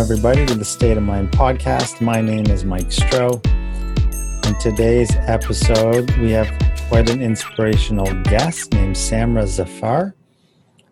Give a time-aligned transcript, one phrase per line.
[0.00, 2.00] everybody, to the State of Mind podcast.
[2.00, 3.34] My name is Mike Stroh.
[4.46, 6.50] In today's episode, we have
[6.88, 10.14] quite an inspirational guest named Samra Zafar.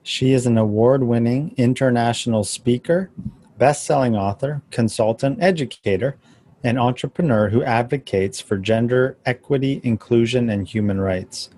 [0.03, 3.11] She is an award winning international speaker,
[3.57, 6.19] best selling author, consultant, educator,
[6.63, 11.49] and entrepreneur who advocates for gender equity, inclusion, and human rights.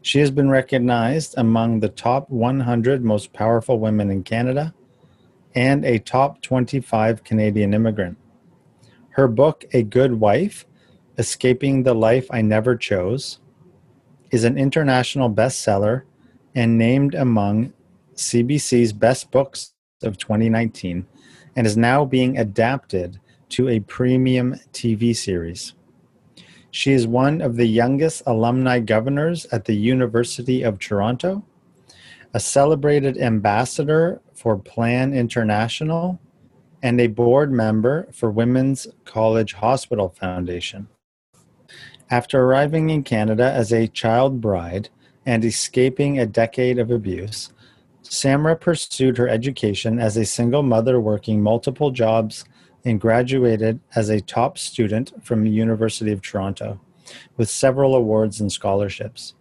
[0.00, 4.72] She has been recognized among the top 100 most powerful women in Canada
[5.54, 8.16] and a top 25 Canadian immigrant.
[9.10, 10.66] Her book, A Good Wife
[11.18, 13.40] Escaping the Life I Never Chose,
[14.30, 16.02] is an international bestseller
[16.54, 17.72] and named among
[18.14, 21.06] CBC's best books of 2019
[21.56, 25.74] and is now being adapted to a premium TV series.
[26.70, 31.44] She is one of the youngest alumni governors at the University of Toronto,
[32.32, 36.20] a celebrated ambassador for Plan International,
[36.82, 40.88] and a board member for Women's College Hospital Foundation.
[42.10, 44.88] After arriving in Canada as a child bride
[45.26, 47.52] and escaping a decade of abuse,
[48.02, 52.44] Samra pursued her education as a single mother working multiple jobs
[52.84, 56.80] and graduated as a top student from the University of Toronto
[57.36, 59.34] with several awards and scholarships.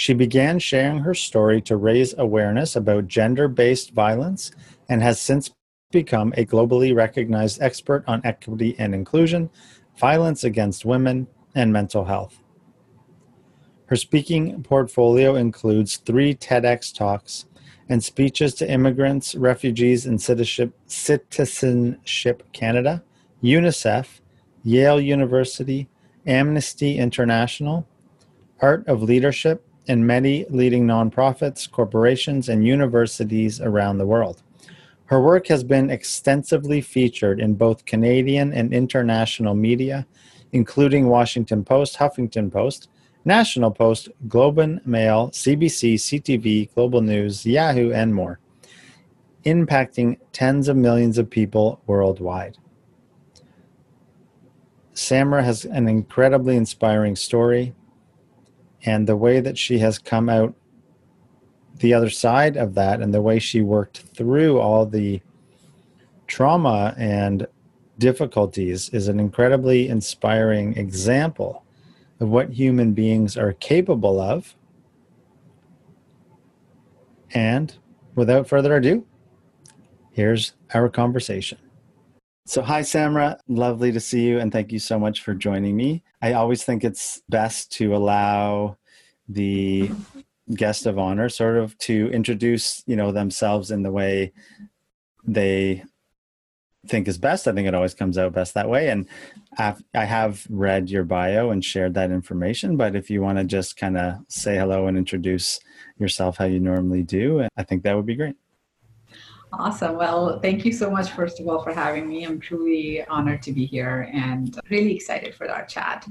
[0.00, 4.50] She began sharing her story to raise awareness about gender based violence
[4.88, 5.50] and has since
[5.92, 9.50] become a globally recognized expert on equity and inclusion,
[9.98, 12.42] violence against women, and mental health.
[13.88, 17.44] Her speaking portfolio includes three TEDx talks
[17.90, 23.04] and speeches to immigrants, refugees, and Citizenship, Citizenship Canada,
[23.42, 24.22] UNICEF,
[24.62, 25.90] Yale University,
[26.26, 27.86] Amnesty International,
[28.62, 34.42] Art of Leadership, and many leading nonprofits, corporations, and universities around the world.
[35.06, 40.06] Her work has been extensively featured in both Canadian and international media,
[40.52, 42.88] including Washington Post, Huffington Post,
[43.24, 48.38] National Post, Globe and Mail, CBC, CTV, Global News, Yahoo, and more,
[49.44, 52.56] impacting tens of millions of people worldwide.
[54.94, 57.74] Samra has an incredibly inspiring story,
[58.84, 60.54] and the way that she has come out
[61.80, 65.20] the other side of that and the way she worked through all the
[66.26, 67.46] trauma and
[67.98, 71.64] difficulties is an incredibly inspiring example
[72.20, 74.54] of what human beings are capable of.
[77.32, 77.74] And
[78.14, 79.06] without further ado,
[80.10, 81.58] here's our conversation.
[82.50, 83.38] So, hi, Samra.
[83.46, 86.02] Lovely to see you, and thank you so much for joining me.
[86.20, 88.76] I always think it's best to allow
[89.28, 89.88] the
[90.56, 94.32] guest of honor sort of to introduce you know themselves in the way
[95.22, 95.84] they
[96.88, 97.46] think is best.
[97.46, 98.88] I think it always comes out best that way.
[98.88, 99.06] And
[99.56, 102.76] I have read your bio and shared that information.
[102.76, 105.60] But if you want to just kind of say hello and introduce
[106.00, 108.34] yourself how you normally do, I think that would be great.
[109.52, 109.96] Awesome.
[109.96, 112.24] Well, thank you so much, first of all, for having me.
[112.24, 116.06] I'm truly honored to be here and really excited for our chat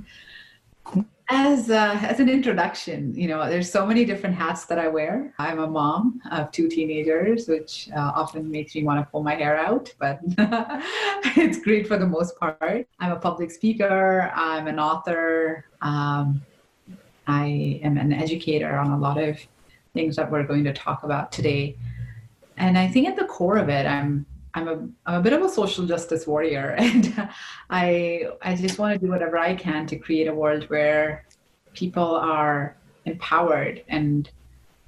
[1.29, 5.31] as uh, as an introduction, you know, there's so many different hats that I wear.
[5.37, 9.35] I'm a mom of two teenagers, which uh, often makes me want to pull my
[9.35, 10.19] hair out, but
[11.37, 12.87] it's great for the most part.
[12.99, 14.31] I'm a public speaker.
[14.33, 15.65] I'm an author.
[15.81, 16.41] Um,
[17.27, 19.37] I am an educator on a lot of
[19.93, 21.77] things that we're going to talk about today.
[22.59, 24.75] And I think at the core of it, I'm I'm a
[25.05, 27.29] I'm a bit of a social justice warrior, and
[27.69, 31.25] I I just want to do whatever I can to create a world where
[31.73, 32.75] people are
[33.05, 34.29] empowered and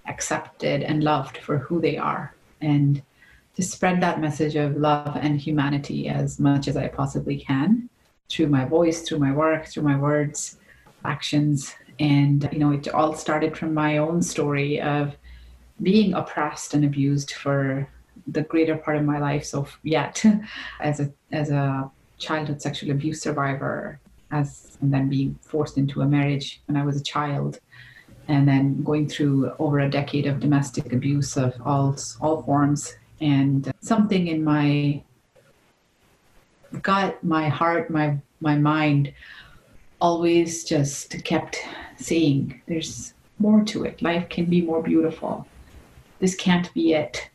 [0.08, 3.02] accepted and loved for who they are, and
[3.56, 7.90] to spread that message of love and humanity as much as I possibly can
[8.30, 10.58] through my voice, through my work, through my words,
[11.06, 15.16] actions, and you know it all started from my own story of
[15.82, 17.88] being oppressed and abused for
[18.28, 20.24] the greater part of my life so yet
[20.80, 24.00] as a as a childhood sexual abuse survivor
[24.32, 27.60] as and then being forced into a marriage when I was a child
[28.28, 33.72] and then going through over a decade of domestic abuse of all all forms and
[33.82, 35.02] something in my
[36.82, 39.14] gut my heart my my mind
[40.00, 41.58] always just kept
[41.98, 44.02] saying there's more to it.
[44.02, 45.48] Life can be more beautiful
[46.22, 47.30] this can't be it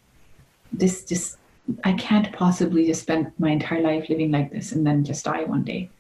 [0.73, 1.39] this just
[1.85, 5.45] I can't possibly just spend my entire life living like this and then just die
[5.45, 5.91] one day.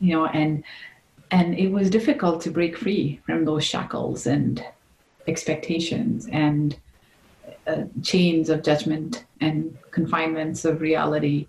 [0.00, 0.64] You know, and
[1.30, 4.64] and it was difficult to break free from those shackles and
[5.26, 6.76] expectations and
[7.66, 11.48] uh, chains of judgment and confinements of reality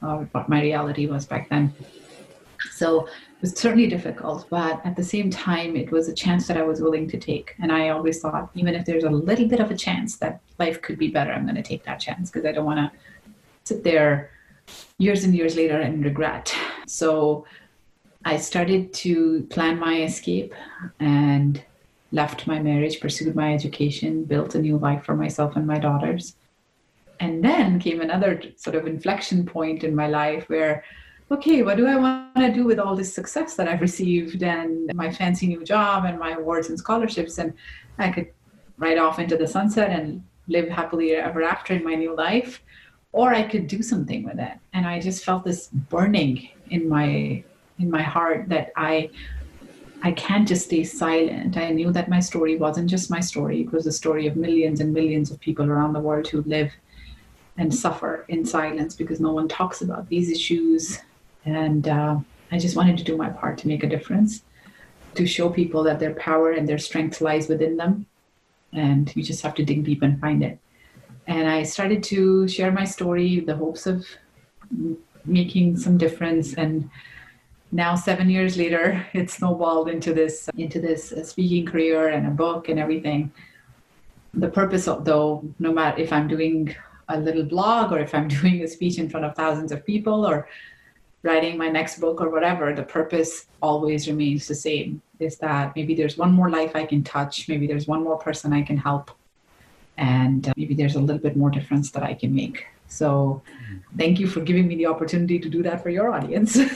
[0.00, 1.74] or what my reality was back then.
[2.72, 6.56] So it was certainly difficult, but at the same time, it was a chance that
[6.56, 7.54] I was willing to take.
[7.60, 10.82] And I always thought, even if there's a little bit of a chance that life
[10.82, 12.98] could be better, I'm going to take that chance because I don't want to
[13.64, 14.30] sit there
[14.98, 16.54] years and years later and regret.
[16.86, 17.46] So
[18.24, 20.54] I started to plan my escape
[20.98, 21.62] and
[22.10, 26.34] left my marriage, pursued my education, built a new life for myself and my daughters.
[27.20, 30.84] And then came another sort of inflection point in my life where,
[31.30, 34.92] okay, what do I want to do with all this success that I've received and
[34.94, 37.38] my fancy new job and my awards and scholarships?
[37.38, 37.52] And
[37.98, 38.28] I could
[38.78, 42.62] ride off into the sunset and live happily ever after in my new life,
[43.12, 44.54] or I could do something with it.
[44.72, 47.42] And I just felt this burning in my
[47.78, 49.10] in my heart that I
[50.02, 51.56] I can't just stay silent.
[51.56, 54.80] I knew that my story wasn't just my story, it was the story of millions
[54.80, 56.70] and millions of people around the world who live
[57.56, 61.00] and suffer in silence because no one talks about these issues.
[61.48, 62.18] And uh,
[62.52, 64.42] I just wanted to do my part to make a difference,
[65.14, 68.06] to show people that their power and their strength lies within them.
[68.72, 70.58] And you just have to dig deep and find it.
[71.26, 74.06] And I started to share my story, the hopes of
[75.24, 76.90] making some difference and
[77.70, 82.68] now seven years later it snowballed into this into this speaking career and a book
[82.68, 83.30] and everything
[84.34, 86.74] the purpose of though no matter if i'm doing
[87.08, 90.26] a little blog or if i'm doing a speech in front of thousands of people
[90.26, 90.48] or
[91.22, 95.94] writing my next book or whatever the purpose always remains the same is that maybe
[95.94, 99.10] there's one more life i can touch maybe there's one more person i can help
[99.96, 102.66] and uh, maybe there's a little bit more difference that i can make.
[102.88, 103.42] So
[103.98, 106.58] thank you for giving me the opportunity to do that for your audience.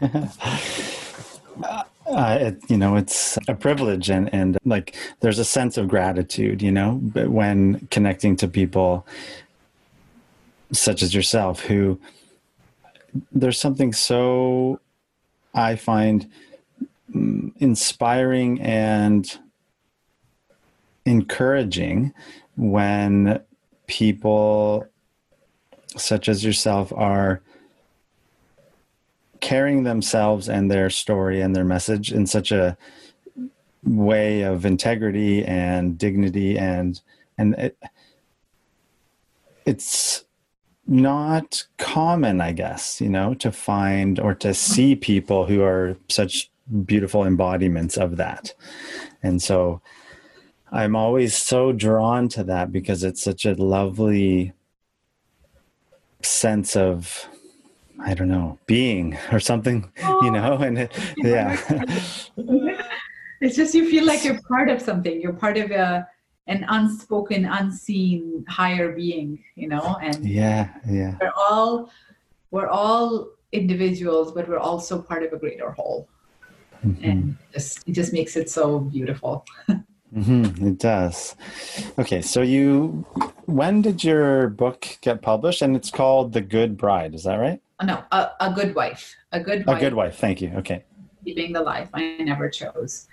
[2.06, 6.60] Uh, it, you know, it's a privilege and, and like there's a sense of gratitude,
[6.60, 9.06] you know, when connecting to people
[10.70, 11.98] such as yourself who
[13.32, 14.80] there's something so
[15.54, 16.28] I find
[17.14, 19.38] mm, inspiring and
[21.04, 22.12] encouraging
[22.56, 23.40] when
[23.86, 24.86] people
[25.96, 27.40] such as yourself are
[29.40, 32.76] carrying themselves and their story and their message in such a
[33.84, 37.02] way of integrity and dignity and
[37.36, 37.78] and it,
[39.66, 40.23] it's
[40.86, 46.50] not common i guess you know to find or to see people who are such
[46.84, 48.54] beautiful embodiments of that
[49.22, 49.80] and so
[50.72, 54.52] i'm always so drawn to that because it's such a lovely
[56.22, 57.28] sense of
[58.00, 61.58] I don't know, being or something, oh, you know, and it, oh, yeah.
[63.40, 65.20] it's just you feel like you're part of something.
[65.20, 66.06] You're part of a
[66.46, 71.16] an unspoken, unseen higher being, you know, and yeah, yeah.
[71.20, 71.90] We're all
[72.50, 76.08] we're all individuals, but we're also part of a greater whole.
[76.84, 77.04] Mm-hmm.
[77.04, 79.46] And just, it just makes it so beautiful.
[79.68, 81.34] Mm-hmm, it does.
[81.98, 83.06] Okay, so you,
[83.46, 85.62] when did your book get published?
[85.62, 87.14] And it's called The Good Bride.
[87.14, 87.60] Is that right?
[87.82, 89.16] No, a, a good wife.
[89.32, 89.66] A good.
[89.66, 90.16] Wife, a good wife.
[90.18, 90.52] Thank you.
[90.56, 90.84] Okay.
[91.26, 93.08] Escaping the life I never chose,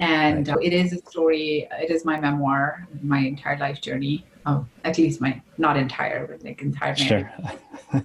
[0.00, 0.56] and right.
[0.56, 1.68] uh, it is a story.
[1.80, 4.26] It is my memoir, my entire life journey.
[4.44, 6.96] Oh, at least my not entire, but like entire.
[6.96, 7.32] Sure.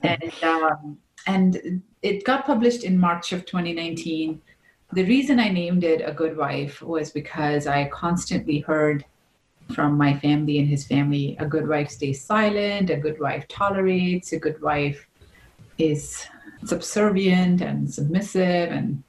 [0.04, 4.42] and um, and it got published in March of 2019
[4.94, 9.04] the reason I named it A Good Wife was because I constantly heard
[9.74, 14.32] from my family and his family a good wife stays silent, a good wife tolerates,
[14.32, 15.06] a good wife
[15.78, 16.26] is
[16.64, 19.04] subservient and submissive and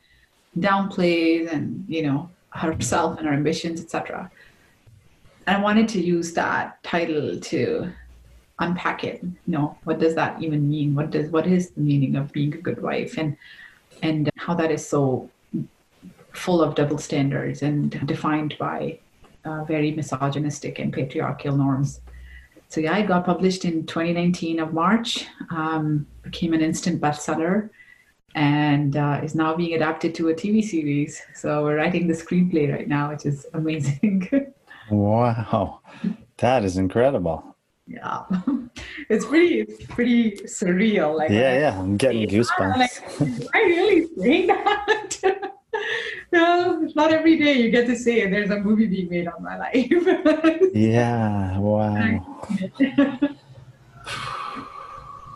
[0.59, 4.31] downplays and you know herself and her ambitions etc
[5.47, 7.93] and i wanted to use that title to
[8.61, 9.23] unpack it.
[9.23, 10.95] You know what does that even mean?
[10.95, 13.19] What does what is the meaning of being a good wife?
[13.19, 13.37] And
[14.03, 15.31] and how that is so
[16.33, 18.99] full of double standards and defined by
[19.45, 22.01] uh, very misogynistic and patriarchal norms.
[22.69, 27.71] So yeah, it got published in 2019 of March, um, became an instant bestseller,
[28.35, 31.21] and uh, is now being adapted to a TV series.
[31.35, 34.53] So we're writing the screenplay right now, which is amazing.
[34.91, 35.81] wow,
[36.39, 37.57] that is incredible.
[37.87, 38.25] Yeah,
[39.09, 41.17] it's pretty, it's pretty surreal.
[41.17, 42.77] Like yeah, yeah, I'm getting goosebumps.
[42.77, 45.17] Like, am I really saying that?
[46.33, 49.43] no, it's not every day you get to say there's a movie being made on
[49.43, 50.73] my life.
[50.75, 52.45] yeah, wow.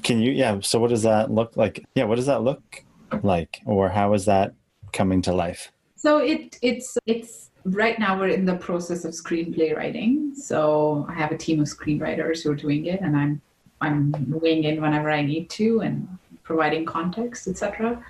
[0.03, 1.85] Can you, yeah, so what does that look like?
[1.95, 2.85] Yeah, what does that look
[3.23, 3.61] like?
[3.67, 4.55] Or how is that
[4.93, 5.73] coming to life?
[5.97, 10.35] So it it's it's right now we're in the process of screenplay writing.
[10.35, 13.41] So I have a team of screenwriters who are doing it and I'm
[13.81, 16.09] I'm weighing in whenever I need to and
[16.43, 18.05] providing context, etc.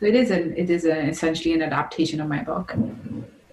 [0.00, 2.74] So it is an it is an, essentially an adaptation of my book.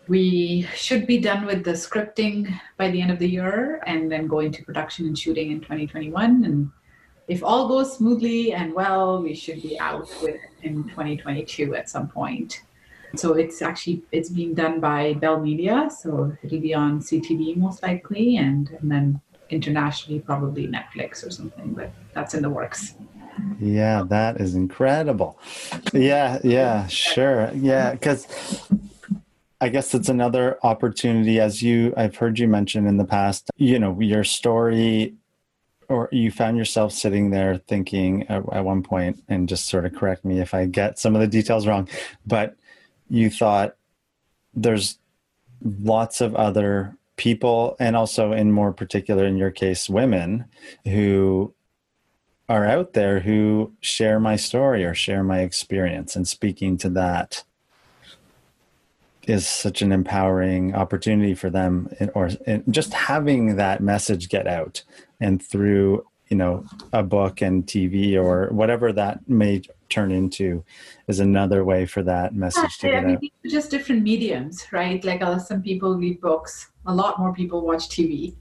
[0.08, 4.28] We should be done with the scripting by the end of the year, and then
[4.28, 6.44] go into production and shooting in 2021.
[6.44, 6.72] And
[7.28, 12.08] if all goes smoothly and well, we should be out with in 2022 at some
[12.08, 12.62] point.
[13.16, 17.84] So it's actually it's being done by Bell Media, so it'll be on CTV most
[17.84, 21.74] likely, and, and then internationally probably Netflix or something.
[21.74, 22.96] But that's in the works.
[23.60, 25.40] Yeah, that is incredible.
[25.94, 27.52] Yeah, yeah, sure.
[27.54, 28.28] Yeah, because
[29.60, 33.50] I guess it's another opportunity, as you I've heard you mention in the past.
[33.58, 35.16] You know, your story
[35.92, 39.94] or you found yourself sitting there thinking at, at, one point and just sort of
[39.94, 41.88] correct me if i get some of the details wrong
[42.26, 42.56] but
[43.10, 43.76] you thought
[44.54, 44.98] there's
[45.64, 50.46] lots of other people and also in more particular in your case women
[50.86, 51.54] who
[52.50, 57.44] are out there who share my story or share my experience and speaking to that
[59.28, 62.30] is such an empowering opportunity for them or
[62.70, 64.84] just having that message get out
[65.22, 69.62] and through you know a book and tv or whatever that may
[69.92, 70.64] turn into
[71.08, 73.52] is another way for that message to get I mean, out.
[73.52, 75.04] Just different mediums, right?
[75.04, 78.36] Like uh, some people read books, a lot more people watch TV,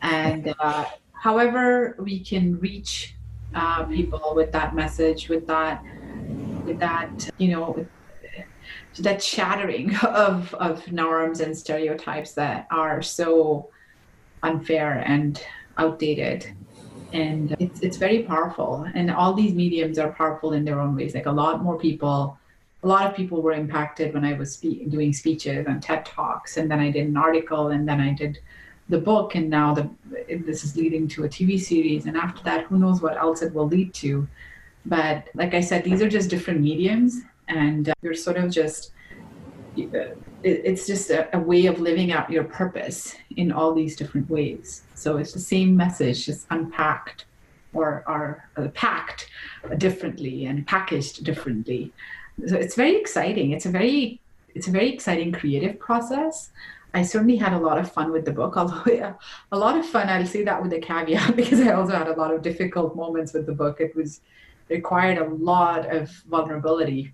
[0.00, 3.16] and uh, however we can reach
[3.54, 5.82] uh, people with that message, with that,
[6.64, 7.86] with that, you know,
[8.98, 13.68] that shattering of of norms and stereotypes that are so
[14.42, 15.42] unfair and
[15.78, 16.52] outdated.
[17.12, 18.86] And it's it's very powerful.
[18.94, 21.14] And all these mediums are powerful in their own ways.
[21.14, 22.38] Like a lot more people
[22.82, 26.56] a lot of people were impacted when i was spe- doing speeches and ted talks.
[26.56, 28.38] And then i did an article and then i did
[28.88, 29.34] the book.
[29.34, 29.88] And now the
[30.46, 32.06] this is leading to a tv series.
[32.06, 34.26] And after that who knows what else it will lead to.
[34.84, 37.22] But like i said these are just different mediums.
[37.48, 38.92] And uh, you're sort of just
[40.42, 44.82] it's just a, a, way of living out your purpose in all these different ways.
[44.94, 47.24] So it's the same message just unpacked
[47.72, 49.28] or, uh, packed
[49.78, 51.92] differently and packaged differently.
[52.46, 53.52] So it's very exciting.
[53.52, 54.20] It's a very
[54.54, 56.50] it's a very exciting creative process.
[56.94, 59.14] I certainly had a lot of fun with the book, although yeah,
[59.52, 62.14] a lot of fun, I'll say that with a caveat because I also had a
[62.14, 63.80] lot of difficult moments with the book.
[63.80, 64.20] It was
[64.68, 67.12] required a lot of vulnerability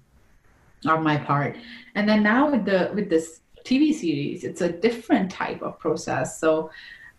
[0.87, 1.57] on my part.
[1.95, 6.41] And then now with the with this TV series, it's a different type of process.
[6.41, 6.71] So,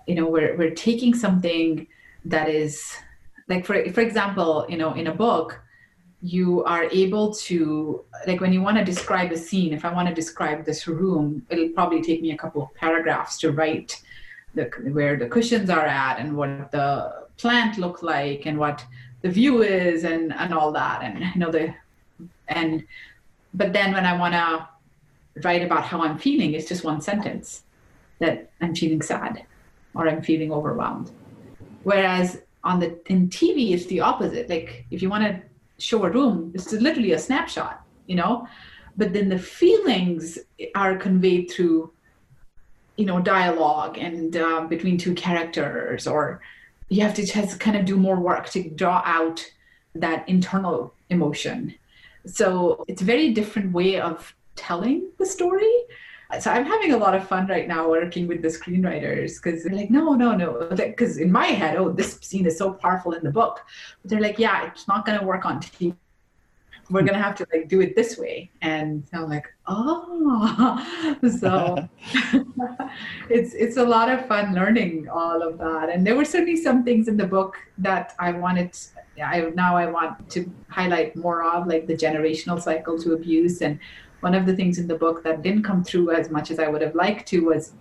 [0.07, 1.87] you know, we're we're taking something
[2.25, 2.83] that is
[3.47, 5.61] like for for example, you know, in a book,
[6.21, 10.07] you are able to like when you want to describe a scene, if I want
[10.07, 14.01] to describe this room, it'll probably take me a couple of paragraphs to write
[14.55, 18.85] the where the cushions are at and what the plant look like and what
[19.21, 21.73] the view is and and all that and you know the
[22.47, 22.85] and
[23.53, 24.67] but then when I want to
[25.43, 27.63] write about how I'm feeling, it's just one sentence
[28.19, 29.45] that I'm feeling sad
[29.93, 31.11] or I'm feeling overwhelmed.
[31.83, 34.49] Whereas on the in TV, it's the opposite.
[34.49, 35.41] Like if you want to
[35.77, 38.47] show a room, it's literally a snapshot, you know.
[38.95, 40.37] But then the feelings
[40.75, 41.91] are conveyed through,
[42.95, 46.41] you know, dialogue and uh, between two characters, or
[46.89, 49.45] you have to just kind of do more work to draw out
[49.95, 51.75] that internal emotion
[52.25, 55.71] so it's a very different way of telling the story.
[56.39, 59.75] So I'm having a lot of fun right now working with the screenwriters because they're
[59.75, 60.67] like, no, no, no.
[60.75, 63.61] Because in my head, oh, this scene is so powerful in the book.
[64.01, 65.95] But they're like, yeah, it's not going to work on TV.
[66.89, 68.49] We're to have to like do it this way.
[68.61, 71.87] And I'm like, oh, so
[73.29, 75.89] it's it's a lot of fun learning all of that.
[75.89, 78.77] And there were certainly some things in the book that I wanted
[79.21, 83.61] I now I want to highlight more of like the generational cycle to abuse.
[83.61, 83.79] And
[84.21, 86.67] one of the things in the book that didn't come through as much as I
[86.67, 87.73] would have liked to was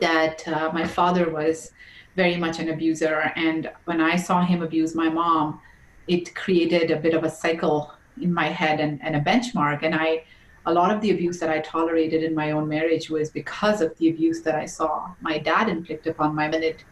[0.00, 1.72] that uh, my father was
[2.16, 5.60] very much an abuser, and when I saw him abuse my mom,
[6.08, 9.82] it created a bit of a cycle in my head and, and a benchmark.
[9.82, 10.24] And I
[10.66, 13.96] a lot of the abuse that I tolerated in my own marriage was because of
[13.96, 16.84] the abuse that I saw my dad inflict upon my and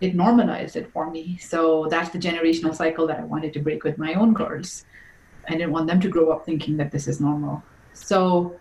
[0.00, 1.36] it normalized it for me.
[1.38, 4.84] So that's the generational cycle that I wanted to break with my own girls.
[5.48, 7.62] I didn't want them to grow up thinking that this is normal.
[7.92, 8.58] So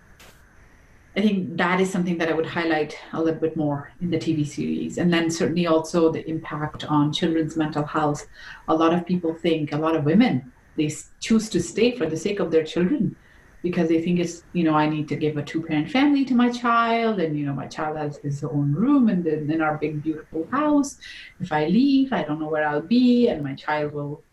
[1.16, 4.18] I think that is something that I would highlight a little bit more in the
[4.18, 4.98] TV series.
[4.98, 8.28] And then certainly also the impact on children's mental health.
[8.68, 12.18] A lot of people think, a lot of women, they choose to stay for the
[12.18, 13.16] sake of their children
[13.62, 16.34] because they think it's you know I need to give a two parent family to
[16.34, 19.78] my child and you know my child has his own room and then in our
[19.78, 20.98] big beautiful house
[21.40, 24.24] if I leave I don't know where I'll be and my child will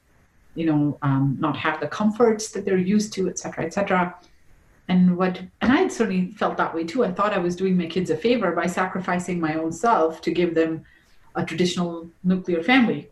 [0.57, 4.17] you know, um, not have the comforts that they're used to, et cetera, et cetera.
[4.89, 7.05] And what, and I certainly felt that way too.
[7.05, 10.31] I thought I was doing my kids a favor by sacrificing my own self to
[10.31, 10.85] give them
[11.35, 13.11] a traditional nuclear family.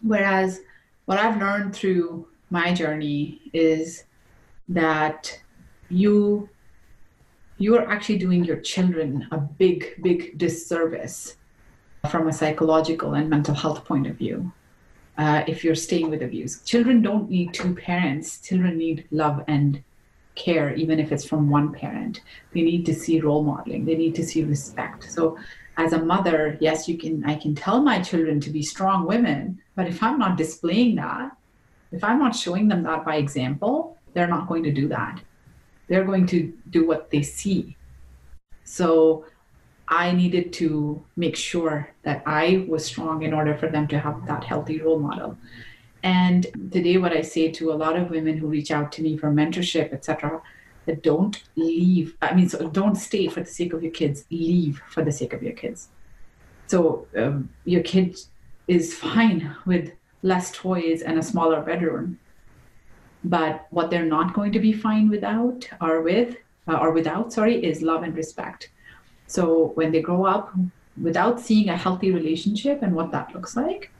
[0.00, 0.60] Whereas
[1.06, 4.04] what I've learned through my journey is
[4.68, 5.40] that
[5.88, 6.48] you
[7.58, 11.36] you're actually doing your children a big big disservice
[12.10, 14.52] from a psychological and mental health point of view
[15.18, 16.60] uh, if you're staying with abuse.
[16.62, 18.40] Children don't need two parents.
[18.40, 19.82] Children need love and
[20.34, 22.20] care even if it's from one parent.
[22.52, 23.84] They need to see role modeling.
[23.84, 25.10] They need to see respect.
[25.12, 25.38] So
[25.76, 29.60] as a mother yes you can i can tell my children to be strong women
[29.74, 31.36] but if i'm not displaying that
[31.92, 35.20] if i'm not showing them that by example they're not going to do that.
[35.88, 37.76] They're going to do what they see.
[38.64, 39.26] So
[39.86, 44.26] i needed to make sure that i was strong in order for them to have
[44.26, 45.36] that healthy role model.
[46.02, 49.18] And today what i say to a lot of women who reach out to me
[49.18, 50.40] for mentorship etc
[50.86, 54.24] that don't leave i mean so don't stay for the sake of your kids.
[54.30, 55.88] Leave for the sake of your kids.
[56.66, 58.18] So um, your kid
[58.68, 59.92] is fine with
[60.22, 62.18] less toys and a smaller bedroom
[63.24, 66.36] but what they're not going to be fine without or with
[66.68, 68.70] uh, or without sorry is love and respect
[69.26, 70.54] so when they grow up
[71.02, 73.90] without seeing a healthy relationship and what that looks like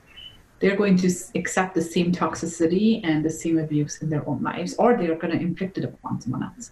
[0.65, 4.75] they're going to accept the same toxicity and the same abuse in their own lives,
[4.79, 6.71] or they're going to inflict it upon someone else.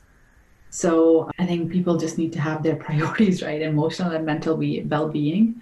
[0.70, 3.60] So I think people just need to have their priorities right.
[3.60, 4.56] Emotional and mental
[4.86, 5.60] well being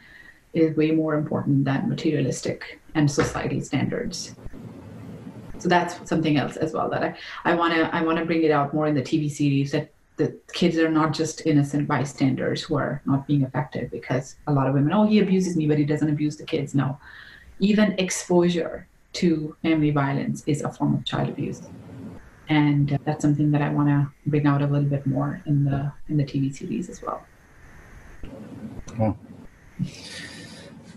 [0.52, 4.37] is way more important than materialistic and societal standards.
[5.61, 8.75] So that's something else as well that I, I wanna I wanna bring it out
[8.75, 13.00] more in the TV series that the kids are not just innocent bystanders who are
[13.07, 16.11] not being affected because a lot of women, oh, he abuses me, but he doesn't
[16.11, 16.75] abuse the kids.
[16.75, 16.99] No.
[17.59, 21.62] Even exposure to family violence is a form of child abuse.
[22.49, 25.93] And that's something that i want to bring out a little bit more in the
[26.08, 27.25] in the tv series as well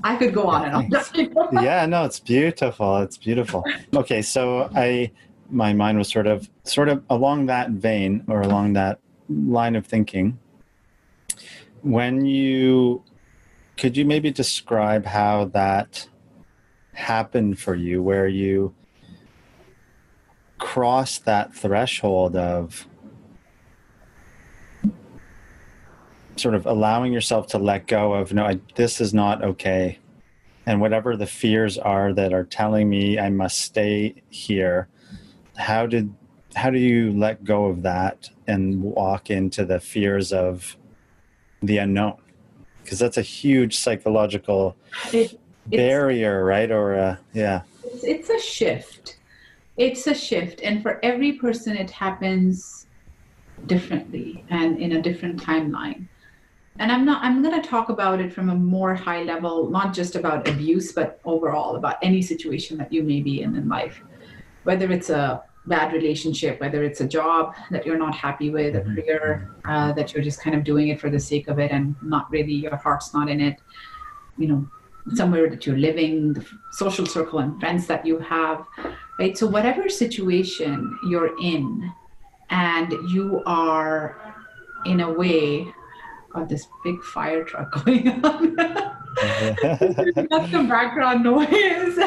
[0.03, 1.63] i could go on and on.
[1.63, 2.97] Yeah no it's beautiful.
[2.97, 3.63] It's beautiful.
[3.95, 5.11] Okay so i
[5.49, 9.85] my mind was sort of sort of along that vein or along that line of
[9.85, 10.39] thinking.
[11.81, 13.03] When you
[13.77, 16.07] could you maybe describe how that
[16.93, 18.73] happened for you where you
[20.59, 22.87] crossed that threshold of
[26.35, 29.99] sort of allowing yourself to let go of no I, this is not okay
[30.65, 34.87] and whatever the fears are that are telling me i must stay here
[35.57, 36.13] how did
[36.55, 40.77] how do you let go of that and walk into the fears of
[41.61, 42.17] the unknown
[42.83, 44.75] because that's a huge psychological
[45.11, 46.71] it, barrier, right?
[46.71, 49.17] Or uh, yeah, it's, it's a shift.
[49.77, 52.85] It's a shift, and for every person, it happens
[53.65, 56.07] differently and in a different timeline.
[56.79, 57.23] And I'm not.
[57.23, 60.91] I'm going to talk about it from a more high level, not just about abuse,
[60.91, 64.01] but overall about any situation that you may be in in life,
[64.63, 68.79] whether it's a bad relationship, whether it's a job that you're not happy with, a
[68.79, 68.95] mm-hmm.
[68.95, 71.95] career uh, that you're just kind of doing it for the sake of it and
[72.01, 73.61] not really your heart's not in it,
[74.37, 74.67] you know,
[75.13, 78.65] somewhere that you're living, the social circle and friends that you have,
[79.19, 79.37] right?
[79.37, 81.91] So, whatever situation you're in,
[82.49, 84.35] and you are
[84.85, 85.73] in a way,
[86.33, 88.55] got this big fire truck going on.
[88.55, 91.97] That's the background noise.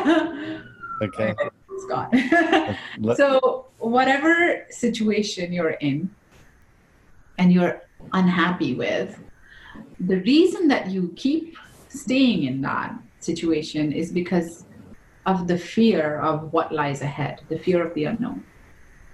[1.02, 1.34] okay.
[1.78, 3.16] It's gone.
[3.16, 6.08] so, whatever situation you're in
[7.36, 7.82] and you're
[8.14, 9.18] unhappy with,
[10.00, 11.58] the reason that you keep
[11.90, 14.64] staying in that situation is because
[15.26, 18.42] of the fear of what lies ahead, the fear of the unknown.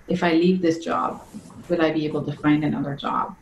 [0.07, 1.27] If I leave this job,
[1.69, 3.35] will I be able to find another job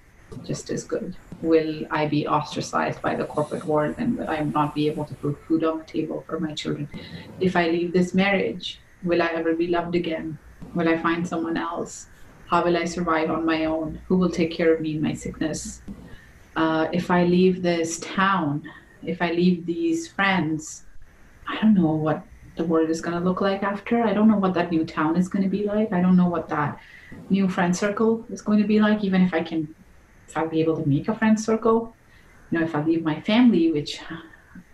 [0.45, 1.17] just as good?
[1.43, 5.15] Will I be ostracized by the corporate world and will I not be able to
[5.15, 6.89] put food on the table for my children?
[7.41, 10.39] If I leave this marriage, will I ever be loved again?
[10.75, 12.07] Will I find someone else?
[12.47, 14.01] How will I survive on my own?
[14.09, 15.83] Who will take care of me in my sickness?
[16.57, 18.63] Uh, if I leave this town,
[19.03, 20.85] if I leave these friends,
[21.49, 22.23] I don't know what
[22.57, 24.03] the world is going to look like after.
[24.03, 25.93] I don't know what that new town is going to be like.
[25.93, 26.79] I don't know what that
[27.31, 29.75] new friend circle is going to be like, even if I can,
[30.31, 31.95] if I'll be able to make a friend circle.
[32.51, 34.01] You know, if I leave my family, which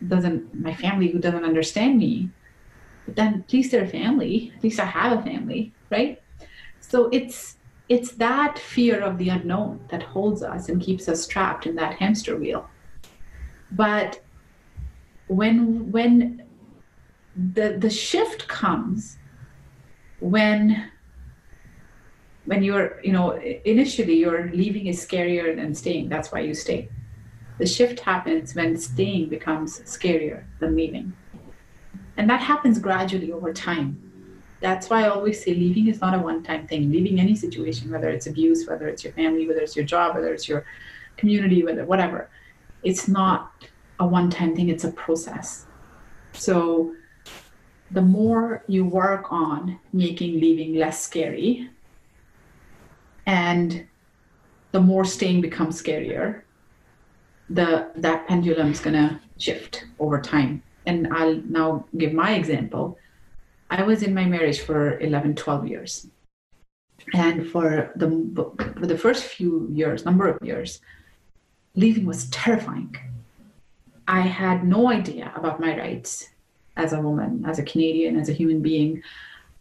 [0.07, 2.31] doesn't, my family who doesn't understand me,
[3.05, 4.53] but then at least they're family.
[4.57, 6.23] At least I have a family, right?
[6.81, 7.57] So it's,
[7.89, 11.95] it's that fear of the unknown that holds us and keeps us trapped in that
[11.95, 12.69] hamster wheel
[13.71, 14.21] but
[15.27, 16.43] when when
[17.53, 19.19] the the shift comes
[20.21, 20.91] when
[22.47, 23.33] when you're you know
[23.65, 26.09] initially you're leaving is scarier than staying.
[26.09, 26.89] That's why you stay.
[27.59, 31.13] The shift happens when staying becomes scarier than leaving.
[32.17, 34.03] And that happens gradually over time.
[34.61, 36.91] That's why i always say leaving is not a one time thing.
[36.91, 40.33] Leaving any situation whether it's abuse whether it's your family whether it's your job whether
[40.33, 40.65] it's your
[41.17, 42.29] community whether whatever
[42.83, 43.53] it's not
[43.99, 44.69] a one time thing.
[44.69, 45.67] It's a process.
[46.33, 46.95] So
[47.91, 51.71] the more you work on making leaving less scary
[53.27, 53.87] and
[54.73, 56.43] the more staying becomes scarier
[57.51, 60.63] the that pendulum is going to shift over time.
[60.87, 62.99] And i'll now give my example.
[63.71, 66.07] I was in my marriage for 11 12 years.
[67.15, 68.09] And for the
[68.79, 70.81] for the first few years number of years
[71.75, 72.97] leaving was terrifying.
[74.09, 76.31] I had no idea about my rights
[76.77, 79.03] as a woman as a canadian as a human being.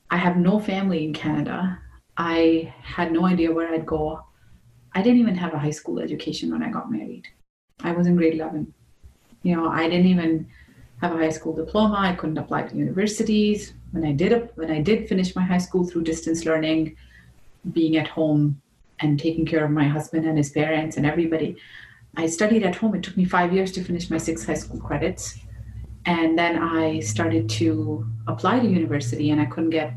[0.09, 1.79] I have no family in canada
[2.17, 4.23] I had no idea where I'd go.
[4.93, 7.27] I didn't even have a high school education when I got married.
[7.81, 8.73] I was in grade 11.
[9.43, 10.47] You know, I didn't even
[11.01, 11.95] have a high school diploma.
[11.97, 13.73] I couldn't apply to universities.
[13.91, 16.95] When I did when I did finish my high school through distance learning,
[17.73, 18.61] being at home
[18.99, 21.57] and taking care of my husband and his parents and everybody,
[22.15, 22.95] I studied at home.
[22.95, 25.37] It took me five years to finish my six high school credits.
[26.05, 29.93] And then I started to apply to university and I couldn't get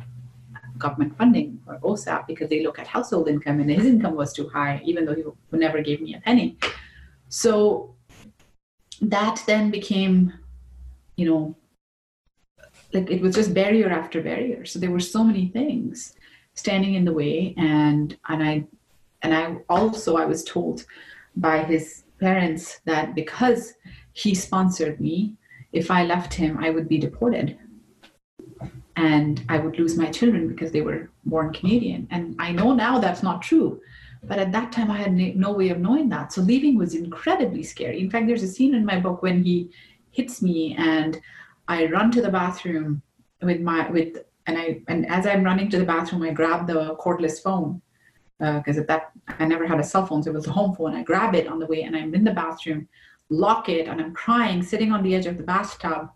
[0.79, 4.49] government funding or OSAP because they look at household income and his income was too
[4.49, 6.57] high, even though he never gave me a penny.
[7.29, 7.95] So
[9.01, 10.33] that then became,
[11.17, 11.57] you know,
[12.93, 14.64] like it was just barrier after barrier.
[14.64, 16.14] So there were so many things
[16.55, 18.64] standing in the way, and and I
[19.23, 20.85] and I also I was told
[21.37, 23.75] by his parents that because
[24.12, 25.37] he sponsored me,
[25.73, 27.59] if I left him, I would be deported
[28.99, 32.09] and I would lose my children because they were born Canadian.
[32.11, 33.81] And I know now that's not true.
[34.25, 36.33] But at that time, I had no way of knowing that.
[36.33, 38.01] So leaving was incredibly scary.
[38.01, 39.71] In fact, there's a scene in my book when he
[40.11, 41.21] hits me and
[41.69, 43.03] I run to the bathroom
[43.41, 46.97] with my with and I and as I'm running to the bathroom, I grab the
[46.97, 47.81] cordless phone
[48.41, 50.75] because uh, at that I never had a cell phone, so it was a home
[50.75, 50.97] phone.
[50.97, 52.89] I grab it on the way and I'm in the bathroom,
[53.29, 56.11] lock it, and I'm crying, sitting on the edge of the bathtub,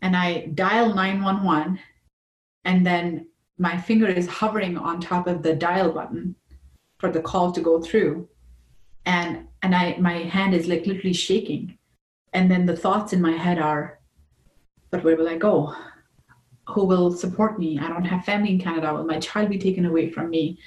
[0.00, 1.78] and I dial 911
[2.64, 3.26] and then
[3.58, 6.34] my finger is hovering on top of the dial button
[6.98, 8.28] for the call to go through.
[9.06, 11.78] And and i my hand is like literally shaking.
[12.32, 14.00] And then the thoughts in my head are
[14.90, 15.74] but where will i go?
[16.68, 17.78] Who will support me?
[17.78, 18.94] I don't have family in canada.
[18.94, 20.58] Will my child be taken away from me?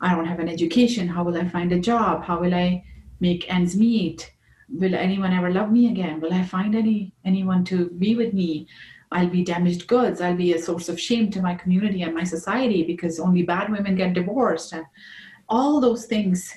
[0.00, 1.08] I don't have an education.
[1.08, 2.22] How will i find a job?
[2.22, 2.84] How will i
[3.20, 4.32] make ends meet?
[4.68, 6.20] Will anyone ever love me again?
[6.20, 8.68] Will i find any anyone to be with me
[9.12, 10.20] I'll be damaged goods.
[10.20, 13.70] I'll be a source of shame to my community and my society because only bad
[13.70, 14.84] women get divorced and
[15.48, 16.52] all those things.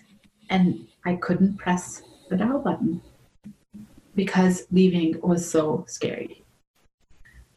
[0.50, 3.02] And I couldn't press the dial button
[4.16, 6.44] because leaving was so scary.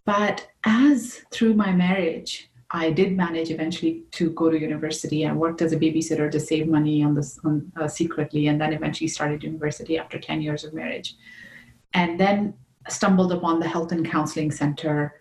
[0.05, 5.27] But as through my marriage, I did manage eventually to go to university.
[5.27, 8.73] I worked as a babysitter to save money on this on, uh, secretly, and then
[8.73, 11.17] eventually started university after 10 years of marriage.
[11.93, 12.55] And then
[12.89, 15.15] stumbled upon the health and counseling center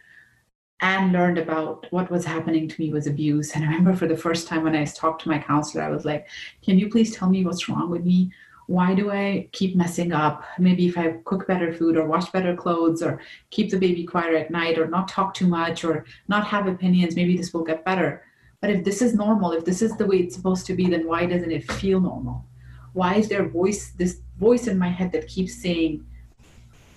[0.81, 3.51] and learned about what was happening to me was abuse.
[3.51, 6.05] And I remember for the first time when I talked to my counselor, I was
[6.05, 6.27] like,
[6.63, 8.31] Can you please tell me what's wrong with me?
[8.67, 10.43] Why do I keep messing up?
[10.57, 13.19] Maybe if I cook better food or wash better clothes or
[13.49, 17.15] keep the baby quiet at night or not talk too much or not have opinions,
[17.15, 18.23] maybe this will get better.
[18.61, 21.07] But if this is normal, if this is the way it's supposed to be, then
[21.07, 22.45] why doesn't it feel normal?
[22.93, 26.05] Why is there a voice this voice in my head that keeps saying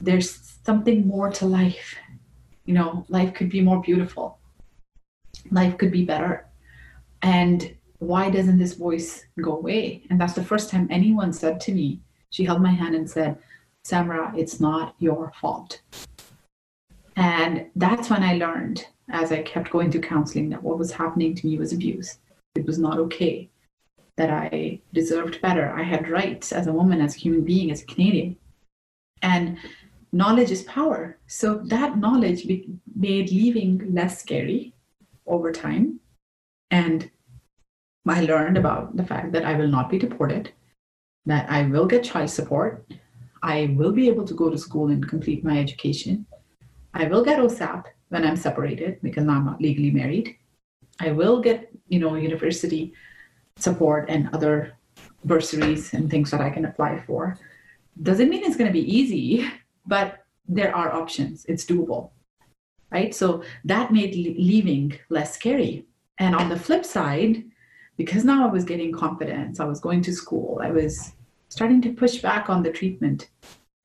[0.00, 1.96] there's something more to life.
[2.64, 4.38] You know, life could be more beautiful.
[5.50, 6.46] Life could be better.
[7.22, 10.02] And why doesn't this voice go away?
[10.10, 12.00] And that's the first time anyone said to me,
[12.30, 13.38] she held my hand and said,
[13.86, 15.80] Samra, it's not your fault.
[17.16, 21.34] And that's when I learned, as I kept going to counseling, that what was happening
[21.34, 22.18] to me was abuse.
[22.54, 23.50] It was not okay,
[24.16, 25.70] that I deserved better.
[25.70, 28.36] I had rights as a woman, as a human being, as a Canadian.
[29.22, 29.58] And
[30.14, 31.18] knowledge is power.
[31.26, 34.72] So that knowledge made leaving less scary
[35.26, 35.98] over time.
[36.70, 37.10] And
[38.06, 40.52] I learned about the fact that I will not be deported,
[41.26, 42.86] that I will get child support,
[43.42, 46.26] I will be able to go to school and complete my education.
[46.94, 50.36] I will get OSAP when I'm separated because I'm not legally married.
[51.00, 52.92] I will get, you know, university
[53.56, 54.76] support and other
[55.24, 57.36] bursaries and things that I can apply for.
[58.00, 59.50] Doesn't mean it's going to be easy
[59.86, 62.10] but there are options it's doable
[62.90, 65.86] right so that made leaving less scary
[66.18, 67.44] And on the flip side,
[67.96, 71.12] because now I was getting confidence, I was going to school, I was
[71.48, 73.30] starting to push back on the treatment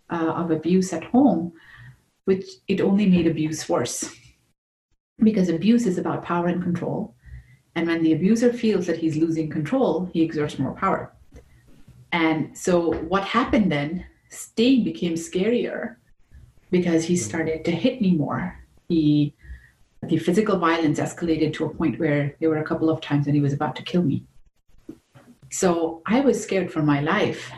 [0.09, 1.53] uh, of abuse at home,
[2.25, 4.15] which it only made abuse worse.
[5.19, 7.15] Because abuse is about power and control.
[7.75, 11.13] And when the abuser feels that he's losing control, he exerts more power.
[12.11, 15.95] And so what happened then, staying became scarier
[16.71, 18.57] because he started to hit me more.
[18.87, 19.33] He
[20.03, 23.35] the physical violence escalated to a point where there were a couple of times when
[23.35, 24.23] he was about to kill me.
[25.51, 27.51] So I was scared for my life.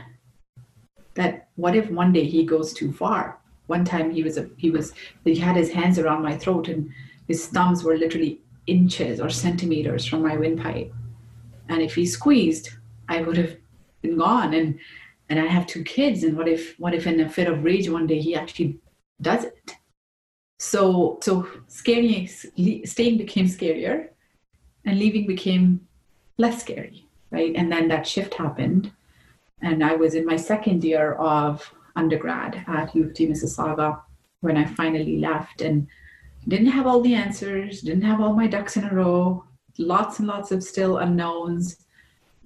[1.13, 3.39] That what if one day he goes too far?
[3.67, 6.89] One time he was a, he was he had his hands around my throat and
[7.27, 10.93] his thumbs were literally inches or centimeters from my windpipe.
[11.69, 12.69] And if he squeezed,
[13.07, 13.55] I would have
[14.01, 14.53] been gone.
[14.53, 14.79] And
[15.31, 16.23] and I have two kids.
[16.23, 18.79] And what if what if in a fit of rage one day he actually
[19.21, 19.75] does it?
[20.59, 24.09] So so scary staying became scarier
[24.85, 25.87] and leaving became
[26.37, 27.53] less scary, right?
[27.55, 28.91] And then that shift happened.
[29.61, 34.01] And I was in my second year of undergrad at U of T Mississauga
[34.41, 35.87] when I finally left and
[36.47, 39.45] didn't have all the answers, didn't have all my ducks in a row,
[39.77, 41.77] lots and lots of still unknowns,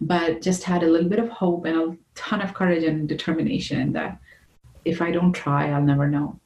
[0.02, 3.94] but just had a little bit of hope and a ton of courage and determination
[3.94, 4.20] that
[4.84, 6.40] if I don't try, I'll never know.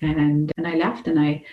[0.00, 1.44] And and I left and I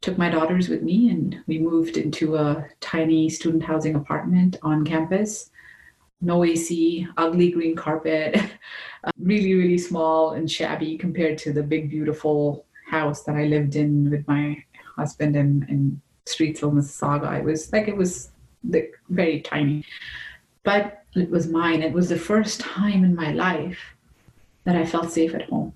[0.00, 4.84] took my daughters with me and we moved into a tiny student housing apartment on
[4.84, 5.50] campus.
[6.20, 8.38] No AC, ugly green carpet,
[9.18, 14.10] really, really small and shabby compared to the big, beautiful house that I lived in
[14.10, 14.62] with my
[14.96, 17.38] husband in, in Streetsville, Mississauga.
[17.38, 18.30] It was like it was
[19.08, 19.84] very tiny,
[20.62, 21.82] but it was mine.
[21.82, 23.78] It was the first time in my life
[24.64, 25.72] that I felt safe at home.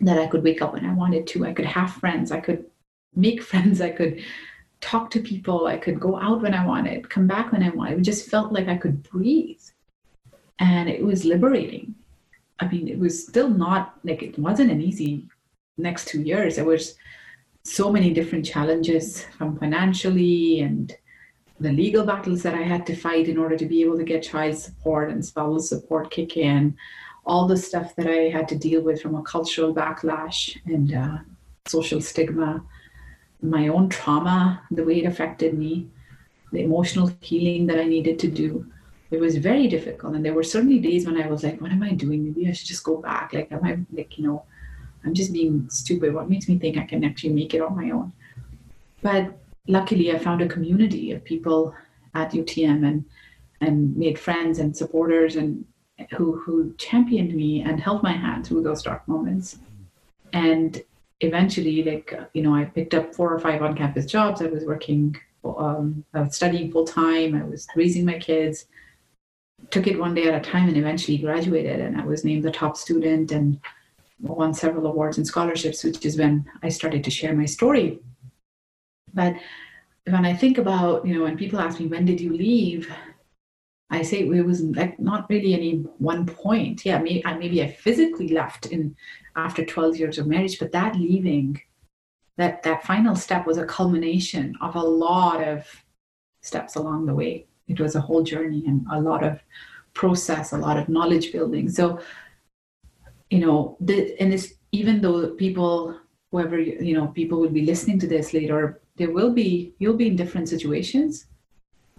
[0.00, 1.46] That I could wake up when I wanted to.
[1.46, 2.32] I could have friends.
[2.32, 2.64] I could
[3.14, 3.80] make friends.
[3.80, 4.22] I could
[4.80, 5.66] talk to people.
[5.66, 8.00] I could go out when I wanted, come back when I wanted.
[8.00, 9.62] It just felt like I could breathe.
[10.58, 11.94] And it was liberating.
[12.60, 15.28] I mean, it was still not like it wasn't an easy
[15.78, 16.56] next two years.
[16.56, 16.96] There was
[17.64, 20.94] so many different challenges from financially and
[21.62, 24.22] the legal battles that I had to fight in order to be able to get
[24.22, 26.76] child support and spousal support kick in,
[27.24, 31.18] all the stuff that I had to deal with from a cultural backlash and uh,
[31.66, 32.62] social stigma,
[33.40, 35.88] my own trauma, the way it affected me,
[36.52, 38.66] the emotional healing that I needed to do.
[39.10, 40.14] It was very difficult.
[40.14, 42.24] And there were certainly days when I was like, what am I doing?
[42.24, 43.32] Maybe I should just go back.
[43.32, 44.44] Like, am I, like, you know,
[45.04, 46.14] I'm just being stupid.
[46.14, 48.12] What makes me think I can actually make it on my own?
[49.02, 51.74] But luckily, I found a community of people
[52.14, 53.04] at UTM and
[53.60, 55.64] and made friends and supporters and
[56.16, 59.58] who who championed me and held my hand through those dark moments.
[60.32, 60.82] And
[61.20, 64.42] eventually, like you know, I picked up four or five on-campus jobs.
[64.42, 67.34] I was working, um, I was studying full time.
[67.34, 68.66] I was raising my kids.
[69.70, 71.80] Took it one day at a time, and eventually graduated.
[71.80, 73.60] And I was named the top student and
[74.20, 78.00] won several awards and scholarships, which is when I started to share my story.
[79.14, 79.34] But
[80.06, 82.92] when I think about, you know, when people ask me, when did you leave?
[83.90, 86.84] I say it was like not really any one point.
[86.84, 88.96] Yeah, maybe, maybe I physically left in
[89.36, 91.60] after 12 years of marriage, but that leaving,
[92.38, 95.66] that that final step was a culmination of a lot of
[96.40, 97.46] steps along the way.
[97.68, 99.40] It was a whole journey and a lot of
[99.92, 101.68] process, a lot of knowledge building.
[101.68, 102.00] So
[103.32, 105.98] you know, the, and it's even though people,
[106.30, 110.06] whoever, you know, people will be listening to this later, there will be, you'll be
[110.06, 111.26] in different situations,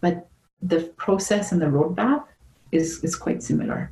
[0.02, 0.28] but
[0.62, 2.26] the process and the roadmap
[2.72, 3.92] is, is quite similar.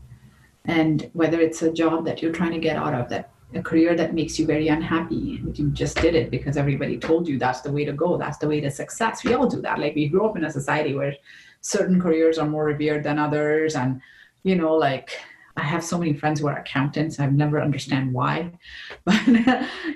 [0.66, 3.96] And whether it's a job that you're trying to get out of, that a career
[3.96, 7.62] that makes you very unhappy, and you just did it because everybody told you that's
[7.62, 9.24] the way to go, that's the way to success.
[9.24, 9.80] We all do that.
[9.80, 11.16] Like we grew up in a society where
[11.60, 14.02] certain careers are more revered than others, and
[14.44, 15.12] you know, like
[15.58, 17.20] I have so many friends who are accountants.
[17.20, 18.52] I've never understand why,
[19.06, 19.22] but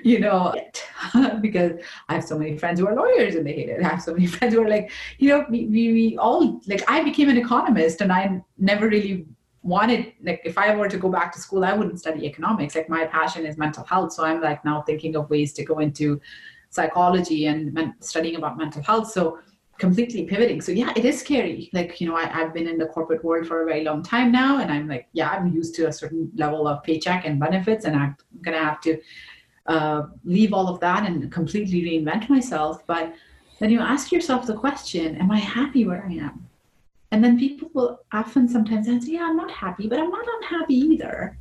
[0.04, 0.54] you know,
[1.40, 1.72] because
[2.08, 3.82] I have so many friends who are lawyers and they hate it.
[3.82, 6.82] I have so many friends who are like, you know, we, we, we all like.
[6.88, 9.26] I became an economist, and I never really
[9.62, 12.74] wanted like if I were to go back to school, I wouldn't study economics.
[12.74, 15.78] Like my passion is mental health, so I'm like now thinking of ways to go
[15.78, 16.20] into
[16.70, 19.10] psychology and men- studying about mental health.
[19.10, 19.38] So
[19.78, 20.60] completely pivoting.
[20.60, 21.70] So yeah, it is scary.
[21.72, 24.32] Like, you know, I, have been in the corporate world for a very long time
[24.32, 27.84] now, and I'm like, yeah, I'm used to a certain level of paycheck and benefits,
[27.84, 28.98] and I'm gonna have to
[29.66, 32.86] uh, leave all of that and completely reinvent myself.
[32.86, 33.14] But
[33.58, 36.46] then you ask yourself the question, am I happy where I am?
[37.12, 40.74] And then people will often sometimes answer, yeah, I'm not happy, but I'm not unhappy
[40.74, 41.38] either.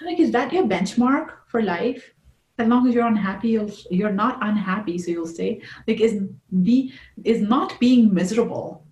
[0.00, 2.12] I'm like, is that your benchmark for life?
[2.58, 5.62] As long as you're unhappy, you'll, you're not unhappy, so you'll stay.
[5.86, 6.22] Like, is
[6.62, 6.92] be
[7.24, 8.84] is not being miserable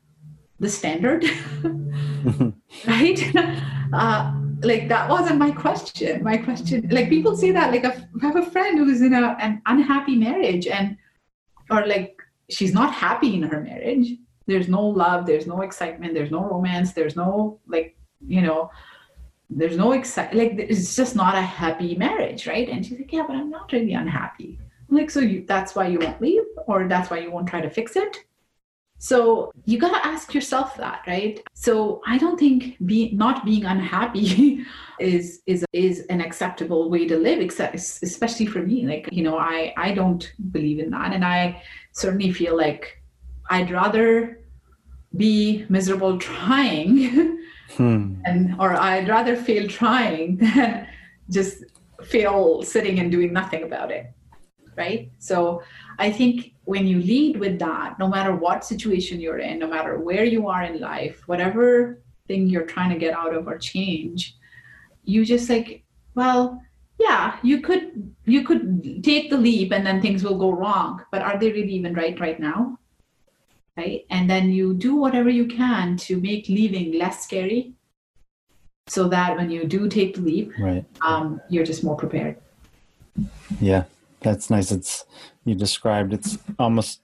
[0.61, 1.25] the standard,
[2.87, 3.37] right?
[3.93, 6.23] Uh, like that wasn't my question.
[6.23, 9.63] My question, like people say that, like I have a friend who's in a, an
[9.67, 10.97] unhappy marriage, and
[11.71, 12.17] or like
[12.51, 14.15] she's not happy in her marriage.
[14.47, 15.27] There's no love.
[15.27, 16.15] There's no excitement.
[16.15, 16.93] There's no romance.
[16.93, 18.71] There's no like you know
[19.49, 22.69] there's no excite like it's just not a happy marriage right?
[22.69, 24.59] And she's like yeah but i'm not really unhappy.
[24.91, 27.61] I'm like so you that's why you won't leave or that's why you won't try
[27.61, 28.25] to fix it?
[28.99, 31.43] So you got to ask yourself that right?
[31.55, 34.65] So i don't think be, not being unhappy
[35.01, 38.87] is is is an acceptable way to live except especially for me.
[38.87, 41.13] Like you know i i don't believe in that.
[41.13, 43.03] And i certainly feel like
[43.51, 44.41] i'd rather
[45.17, 47.39] be miserable trying
[47.71, 48.15] Hmm.
[48.25, 50.89] And or I'd rather fail trying than
[51.31, 51.65] just
[52.05, 54.13] fail sitting and doing nothing about it.
[54.77, 55.11] Right?
[55.19, 55.63] So
[55.99, 59.99] I think when you lead with that, no matter what situation you're in, no matter
[59.99, 64.37] where you are in life, whatever thing you're trying to get out of or change,
[65.05, 66.61] you just like, well,
[66.99, 71.23] yeah, you could you could take the leap and then things will go wrong, but
[71.23, 72.79] are they really even right right now?
[73.77, 74.07] Right?
[74.11, 77.75] And then you do whatever you can to make leaving less scary
[78.89, 80.85] so that when you do take the leap, right.
[81.03, 82.37] um, you're just more prepared.
[83.61, 83.85] Yeah,
[84.21, 84.71] that's nice.
[84.71, 85.05] It's
[85.45, 87.01] you described it's almost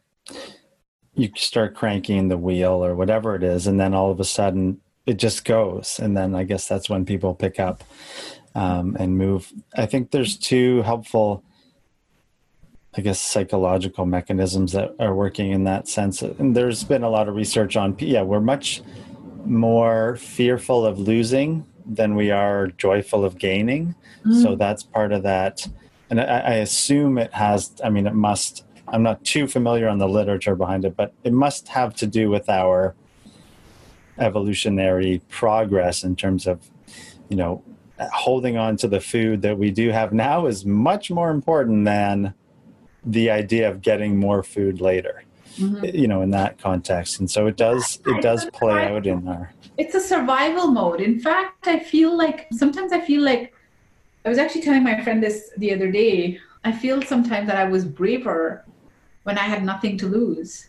[1.15, 4.81] you start cranking the wheel or whatever it is, and then all of a sudden
[5.07, 7.83] it just goes, and then I guess that's when people pick up
[8.55, 9.53] um, and move.
[9.77, 11.43] I think there's two helpful
[12.95, 16.21] I guess psychological mechanisms that are working in that sense.
[16.21, 18.83] And there's been a lot of research on yeah, we're much
[19.47, 23.95] more fearful of losing than we are joyful of gaining.
[24.25, 24.43] Mm.
[24.43, 25.67] So that's part of that.
[26.11, 29.99] And I, I assume it has I mean it must I'm not too familiar on
[29.99, 32.95] the literature behind it, but it must have to do with our
[34.19, 36.71] evolutionary progress in terms of,
[37.31, 37.65] you know,
[38.13, 42.35] holding on to the food that we do have now is much more important than
[43.05, 45.25] the idea of getting more food later
[45.59, 45.85] mm-hmm.
[45.97, 47.21] you know in that context.
[47.21, 51.01] And so it does it does play out in our it's a survival mode.
[51.01, 53.55] In fact i feel like sometimes i feel like
[54.25, 57.65] i was actually telling my friend this the other day i feel sometimes that i
[57.65, 58.65] was braver
[59.25, 60.69] when i had nothing to lose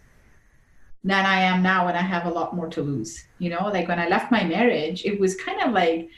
[1.04, 3.68] than i am now when i have a lot more to lose you know?
[3.68, 6.10] Like when i left my marriage it was kind of like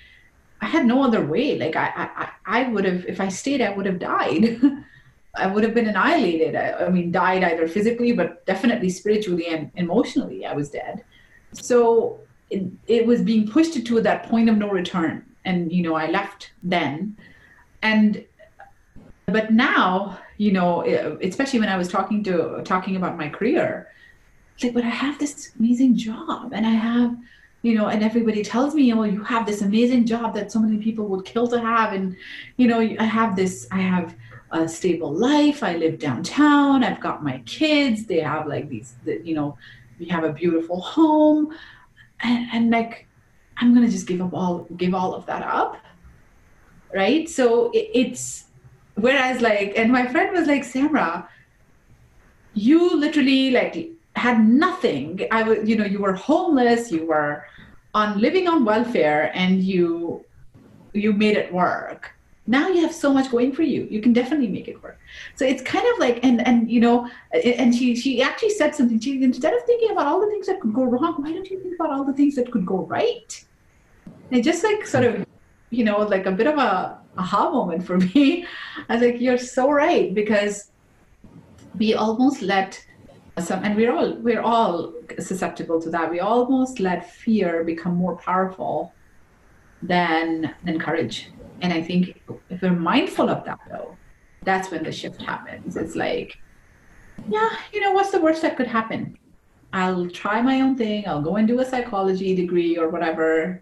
[0.62, 1.58] i had no other way.
[1.58, 4.62] Like i i, I would have if i stayed i would have died
[5.38, 6.56] I would have been annihilated.
[6.56, 11.04] I, I, mean, died either physically, but definitely spiritually and emotionally, I was dead.
[11.54, 12.20] So
[12.50, 15.26] it, it was being pushed to that point of no return.
[15.46, 17.18] And, you know, I left then.
[17.82, 18.26] And,
[19.28, 20.84] but now, you know,
[21.22, 23.88] especially when I was talking to, talking about my career,
[24.64, 27.16] like, but I have this amazing job and I have,
[27.62, 30.78] you know, and everybody tells me, oh, you have this amazing job that so many
[30.78, 31.94] people would kill to have.
[31.94, 32.16] And,
[32.58, 34.16] you know, I have this, I have,
[34.56, 35.64] a stable life.
[35.64, 36.84] I live downtown.
[36.84, 38.06] I've got my kids.
[38.06, 39.58] They have like these, you know,
[40.00, 41.54] we have a beautiful home,
[42.22, 43.08] and, and like
[43.58, 45.78] I'm gonna just give up all give all of that up,
[46.94, 47.30] right?
[47.30, 48.46] So it, it's
[48.96, 51.28] whereas like, and my friend was like, Samra,
[52.54, 55.28] you literally like had nothing.
[55.32, 56.92] I was, you know, you were homeless.
[56.92, 57.46] You were
[57.94, 60.24] on living on welfare, and you
[60.94, 62.15] you made it work
[62.48, 63.88] now you have so much going for you.
[63.90, 65.00] You can definitely make it work.
[65.36, 69.00] So it's kind of like and and you know and she she actually said something.
[69.00, 71.60] She instead of thinking about all the things that could go wrong why don't you
[71.60, 73.44] think about all the things that could go right?
[74.32, 75.26] And just like sort of
[75.70, 78.46] you know like a bit of a aha moment for me
[78.90, 80.72] i was like you're so right because
[81.78, 82.86] we almost let
[83.40, 86.10] some and we're all we're all susceptible to that.
[86.10, 88.94] We almost let fear become more powerful
[89.82, 91.30] than than courage
[91.62, 93.98] and I think if we're mindful of that, though,
[94.44, 95.76] that's when the shift happens.
[95.76, 96.38] It's like,
[97.30, 99.18] yeah, you know, what's the worst that could happen?
[99.74, 101.08] I'll try my own thing.
[101.08, 103.62] I'll go and do a psychology degree or whatever.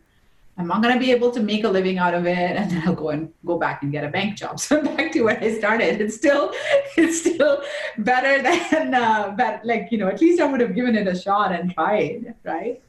[0.58, 2.84] I'm not going to be able to make a living out of it, and then
[2.86, 4.60] I'll go and go back and get a bank job.
[4.60, 6.00] So back to where I started.
[6.00, 6.52] It's still,
[6.98, 7.64] it's still
[7.98, 11.20] better than, uh, but like you know, at least I would have given it a
[11.20, 12.82] shot and tried, right?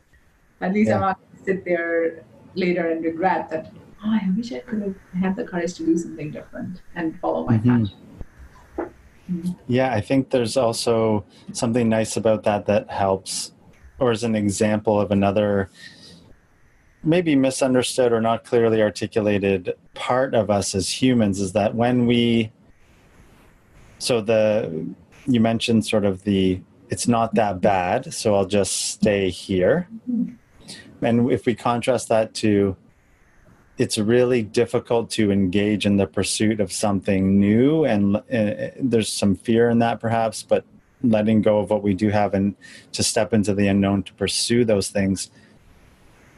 [0.61, 0.97] At least yeah.
[0.97, 2.24] I'm not going to sit there
[2.55, 3.72] later and regret that
[4.05, 7.47] oh, I wish I could have had the courage to do something different and follow
[7.47, 7.85] my mm-hmm.
[7.85, 7.99] passion.
[9.31, 9.53] Mm-hmm.
[9.69, 13.53] Yeah, I think there's also something nice about that that helps,
[13.99, 15.71] or as an example of another
[17.03, 22.51] maybe misunderstood or not clearly articulated part of us as humans is that when we
[23.99, 24.87] so the
[25.27, 29.89] you mentioned sort of the it's not that bad, so I'll just stay here.
[31.03, 32.77] And if we contrast that to
[33.77, 39.35] it's really difficult to engage in the pursuit of something new and uh, there's some
[39.35, 40.64] fear in that perhaps but
[41.03, 42.55] letting go of what we do have and
[42.93, 45.31] to step into the unknown to pursue those things.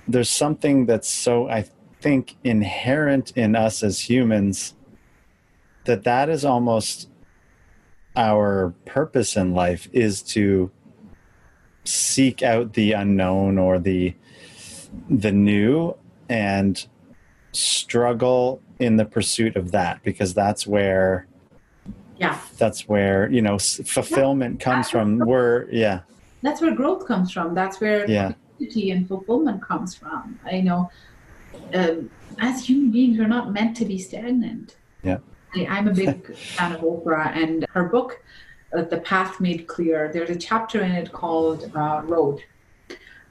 [0.09, 1.65] There's something that's so i
[2.01, 4.75] think inherent in us as humans
[5.85, 7.09] that that is almost
[8.15, 10.71] our purpose in life is to
[11.85, 14.15] seek out the unknown or the
[15.09, 15.95] the new
[16.29, 16.87] and
[17.57, 21.27] struggle in the pursuit of that because that's where
[22.19, 22.39] yeah.
[22.59, 24.65] that's where you know fulfillment yeah.
[24.65, 25.19] comes from.
[25.19, 26.01] where yeah.
[26.43, 27.55] That's where growth comes from.
[27.55, 28.33] That's where yeah.
[28.61, 30.39] and fulfillment comes from.
[30.45, 30.91] I know
[31.75, 34.77] um, as human beings we're not meant to be stagnant.
[35.03, 35.19] Yeah.
[35.55, 38.23] I'm a big fan of oprah and her book
[38.77, 40.11] uh, the path made clear.
[40.13, 42.43] There's a chapter in it called uh, road.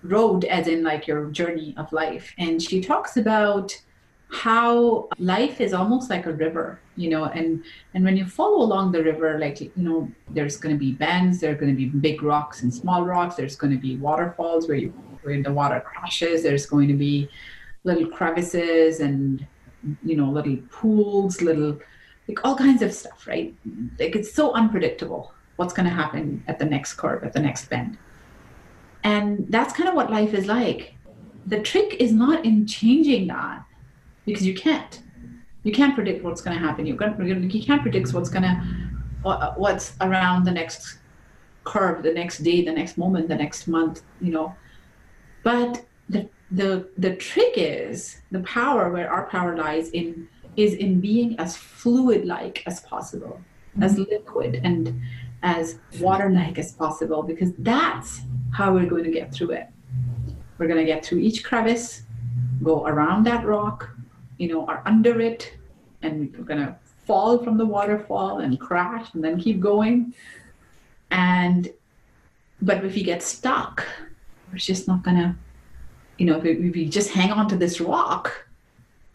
[0.04, 2.34] Road as in like your journey of life.
[2.38, 3.76] And she talks about
[4.32, 7.64] how life is almost like a river you know and
[7.94, 11.40] and when you follow along the river like you know there's going to be bends
[11.40, 14.68] there are going to be big rocks and small rocks there's going to be waterfalls
[14.68, 14.90] where you
[15.22, 17.30] where the water crashes there's going to be
[17.84, 19.46] little crevices and
[20.04, 21.78] you know little pools little
[22.28, 23.54] like all kinds of stuff right?
[24.00, 27.70] Like it's so unpredictable what's going to happen at the next curve at the next
[27.70, 27.98] bend.
[29.04, 30.96] And that's kind of what life is like.
[31.46, 33.65] The trick is not in changing that
[34.26, 35.02] because you can't.
[35.64, 36.86] You can't predict what's going to happen.
[36.86, 37.20] You can't,
[37.54, 38.56] you can't predict what's going to,
[39.58, 41.00] what's around the next
[41.64, 44.56] curve, the next day, the next moment, the next month, you know.
[45.44, 51.02] But the, the, the trick is the power where our power lies in is in
[51.02, 53.84] being as fluid like as possible, mm-hmm.
[53.84, 55.02] as liquid and
[55.44, 58.22] as water like as possible, because that's
[58.54, 59.68] how we're going to get through it.
[60.58, 62.04] We're going to get through each crevice,
[62.64, 63.90] go around that rock,
[64.38, 65.54] you know, are under it
[66.02, 66.76] and we're going to
[67.06, 70.14] fall from the waterfall and crash and then keep going.
[71.12, 71.70] And,
[72.62, 73.86] but if we get stuck,
[74.52, 75.36] we're just not going to,
[76.18, 78.48] you know, if, if we just hang on to this rock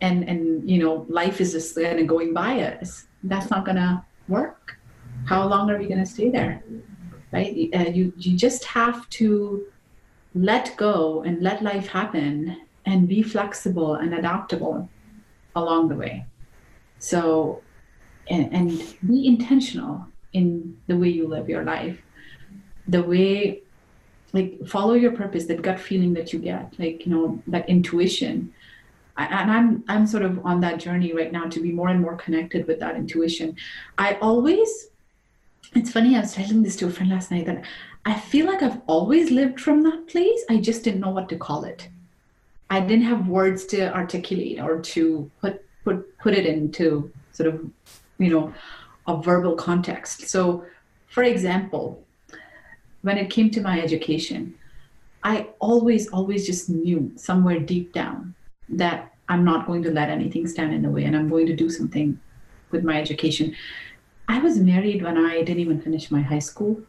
[0.01, 3.77] and, and, you know, life is just kind of going by us, that's not going
[3.77, 4.79] to work.
[5.27, 6.63] How long are we going to stay there?
[7.33, 7.69] Right?
[7.75, 9.67] Uh, you, you just have to
[10.35, 12.57] let go and let life happen
[12.87, 14.89] and be flexible and adaptable
[15.55, 16.27] along the way.
[16.99, 17.63] So,
[18.29, 21.99] and, and be intentional in the way you live your life,
[22.87, 23.63] the way,
[24.33, 28.53] like, follow your purpose, that gut feeling that you get, like, you know, that intuition.
[29.17, 32.17] And I'm I'm sort of on that journey right now to be more and more
[32.17, 33.57] connected with that intuition.
[33.99, 34.89] I always,
[35.75, 36.17] it's funny.
[36.17, 37.65] I was telling this to a friend last night that
[38.07, 40.43] I feel like I've always lived from that place.
[40.49, 41.89] I just didn't know what to call it.
[42.71, 47.61] I didn't have words to articulate or to put put put it into sort of
[48.19, 48.55] you know
[49.07, 50.29] a verbal context.
[50.29, 50.65] So,
[51.09, 52.05] for example,
[53.03, 54.55] when it came to my education,
[55.25, 58.35] I always always just knew somewhere deep down
[58.69, 61.57] that I'm not going to let anything stand in the way and I'm going to
[61.57, 62.19] do something
[62.71, 63.55] with my education.
[64.29, 66.81] I was married when I didn't even finish my high school.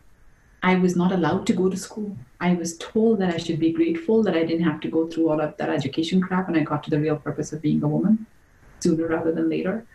[0.64, 2.16] I was not allowed to go to school.
[2.40, 5.30] I was told that I should be grateful that I didn't have to go through
[5.30, 7.88] all of that education crap and I got to the real purpose of being a
[7.88, 8.28] woman
[8.80, 9.86] sooner rather than later.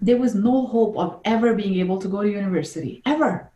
[0.00, 3.50] There was no hope of ever being able to go to university, ever.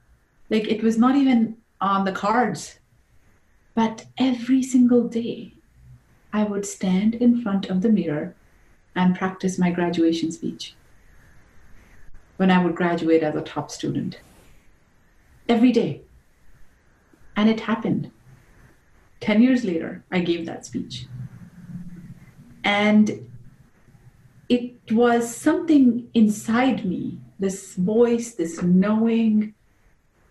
[0.50, 2.80] Like it was not even on the cards.
[3.74, 5.55] But every single day,
[6.32, 8.34] I would stand in front of the mirror
[8.96, 10.74] and practice my graduation speech
[12.36, 14.18] when I would graduate as a top student
[15.49, 16.03] every day.
[17.36, 18.11] And it happened.
[19.20, 21.07] 10 years later, I gave that speech.
[22.64, 23.28] And
[24.49, 29.55] it was something inside me this voice, this knowing,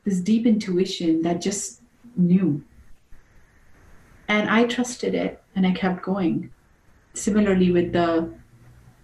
[0.05, 1.82] this deep intuition that just
[2.16, 2.64] knew.
[4.28, 6.51] And I trusted it and I kept going.
[7.14, 8.34] Similarly, with the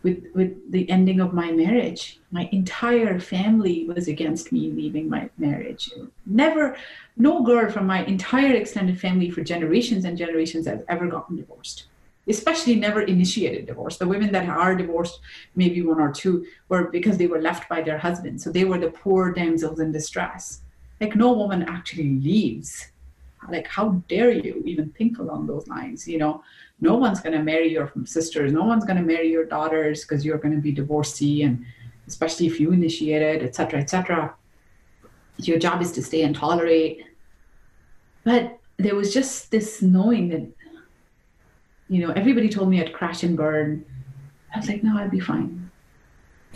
[0.03, 2.19] with with the ending of my marriage.
[2.31, 5.89] My entire family was against me leaving my marriage.
[6.25, 6.77] Never
[7.15, 11.85] no girl from my entire extended family for generations and generations has ever gotten divorced.
[12.27, 13.97] Especially never initiated divorce.
[13.97, 15.19] The women that are divorced
[15.55, 18.43] maybe one or two were because they were left by their husbands.
[18.43, 20.61] So they were the poor damsels in distress.
[20.99, 22.91] Like no woman actually leaves
[23.49, 26.43] like how dare you even think along those lines you know
[26.81, 30.25] no one's going to marry your sisters no one's going to marry your daughters because
[30.25, 31.65] you're going to be divorcee and
[32.07, 34.33] especially if you initiate it, etc., etc.
[35.37, 37.05] Your job is to stay and tolerate.
[38.23, 40.47] But there was just this knowing that,
[41.89, 43.85] you know, everybody told me I'd crash and burn.
[44.55, 45.69] I was like, no, I'll be fine.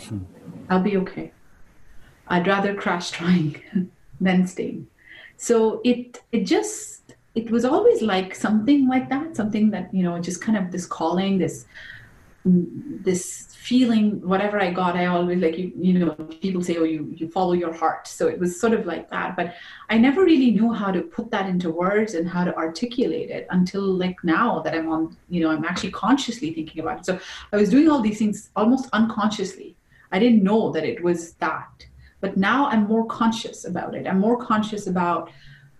[0.00, 0.20] Hmm.
[0.68, 1.32] I'll be okay.
[2.28, 3.62] I'd rather crash trying
[4.20, 4.86] than staying.
[5.42, 10.20] So it it just it was always like something like that, something that you know,
[10.20, 11.66] just kind of this calling, this
[12.44, 16.10] this feeling whatever i got i always like you you know
[16.44, 18.08] people say oh you you follow your heart.
[18.08, 19.54] So it was sort of like that but
[19.90, 23.46] i never really knew how to put that into words and how to articulate it
[23.50, 27.06] until like now that i'm on you know i'm actually consciously thinking about it.
[27.06, 27.20] So
[27.52, 29.76] i was doing all these things almost unconsciously.
[30.10, 31.86] I didn't know that it was that
[32.22, 35.30] but now i'm more conscious about it i'm more conscious about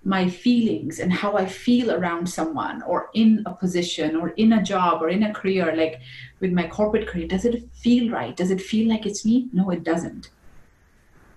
[0.05, 4.63] my feelings and how I feel around someone or in a position or in a
[4.63, 6.01] job or in a career, like
[6.41, 8.37] with my corporate career, does it feel right?
[8.37, 9.49] Does it feel like it's me?
[9.53, 10.31] No, it doesn't.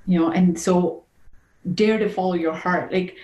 [0.08, 1.04] You know, and so
[1.74, 2.92] dare to follow your heart.
[2.92, 3.18] Like,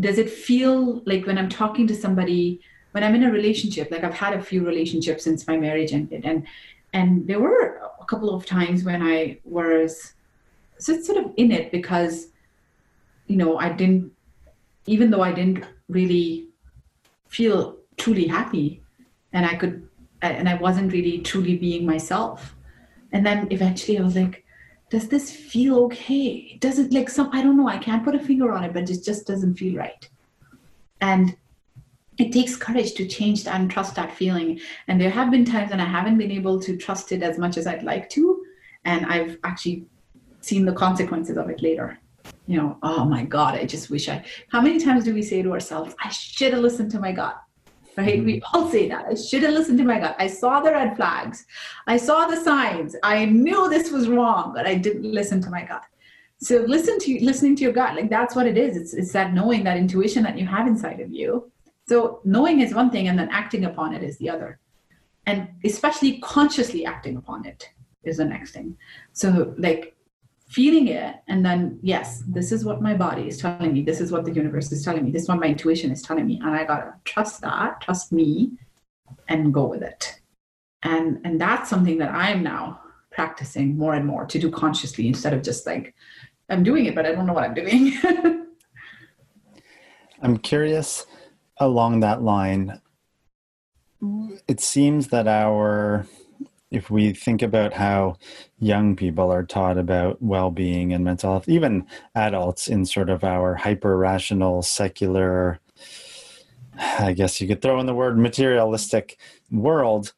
[0.00, 2.60] does it feel like when I'm talking to somebody,
[2.92, 6.24] when I'm in a relationship, like I've had a few relationships since my marriage ended,
[6.24, 6.46] and
[6.92, 10.12] and there were a couple of times when I was
[10.78, 12.28] sort of in it because,
[13.26, 14.12] you know, I didn't
[14.86, 16.48] even though I didn't really
[17.28, 18.82] feel truly happy
[19.32, 19.88] and I could
[20.22, 22.54] and I wasn't really truly being myself.
[23.12, 24.44] And then eventually I was like,
[24.90, 26.56] does this feel okay?
[26.60, 28.88] Does it like some I don't know, I can't put a finger on it, but
[28.88, 30.08] it just doesn't feel right.
[31.00, 31.36] And
[32.18, 34.58] it takes courage to change that and trust that feeling.
[34.88, 37.58] And there have been times when I haven't been able to trust it as much
[37.58, 38.42] as I'd like to.
[38.84, 39.86] And I've actually
[40.46, 41.98] seen the consequences of it later
[42.46, 44.24] you know, oh my God, I just wish I.
[44.48, 47.36] How many times do we say to ourselves, I should have listened to my gut?
[47.96, 48.18] Right?
[48.18, 48.26] Mm-hmm.
[48.26, 49.06] We all say that.
[49.06, 50.16] I should have listened to my gut.
[50.18, 51.46] I saw the red flags.
[51.86, 52.94] I saw the signs.
[53.02, 55.84] I knew this was wrong, but I didn't listen to my gut.
[56.38, 57.96] So listen to listening to your gut.
[57.96, 58.76] Like that's what it is.
[58.76, 61.50] It's it's that knowing, that intuition that you have inside of you.
[61.88, 64.58] So knowing is one thing, and then acting upon it is the other.
[65.24, 67.70] And especially consciously acting upon it
[68.04, 68.76] is the next thing.
[69.12, 69.95] So like
[70.48, 73.82] feeling it and then yes this is what my body is telling me.
[73.82, 75.10] This is what the universe is telling me.
[75.10, 76.40] This is what my intuition is telling me.
[76.42, 78.52] And i gotta trust that trust me
[79.28, 80.20] and go with it.
[80.82, 82.80] And and that's something that i'm now
[83.10, 85.94] practicing more and more to do consciously instead of just like
[86.50, 87.92] i'm doing it but i don't know what i'm doing.
[90.22, 91.06] I'm curious
[91.58, 92.80] along that line.
[94.48, 96.06] It seems that our
[96.70, 98.16] if we think about how
[98.58, 103.54] young people are taught about well-being and mental health even adults in sort of our
[103.54, 105.58] hyper rational secular
[106.98, 109.18] i guess you could throw in the word materialistic
[109.50, 110.12] world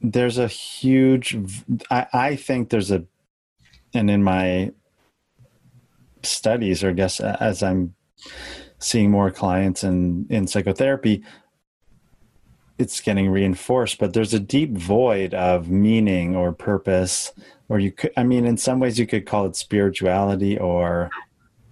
[0.00, 1.36] there's a huge
[1.90, 3.04] i, I think there's a
[3.94, 4.72] and in my
[6.22, 7.94] studies or I guess as i'm
[8.78, 11.24] seeing more clients in in psychotherapy
[12.78, 17.32] it's getting reinforced but there's a deep void of meaning or purpose
[17.68, 21.10] or you could i mean in some ways you could call it spirituality or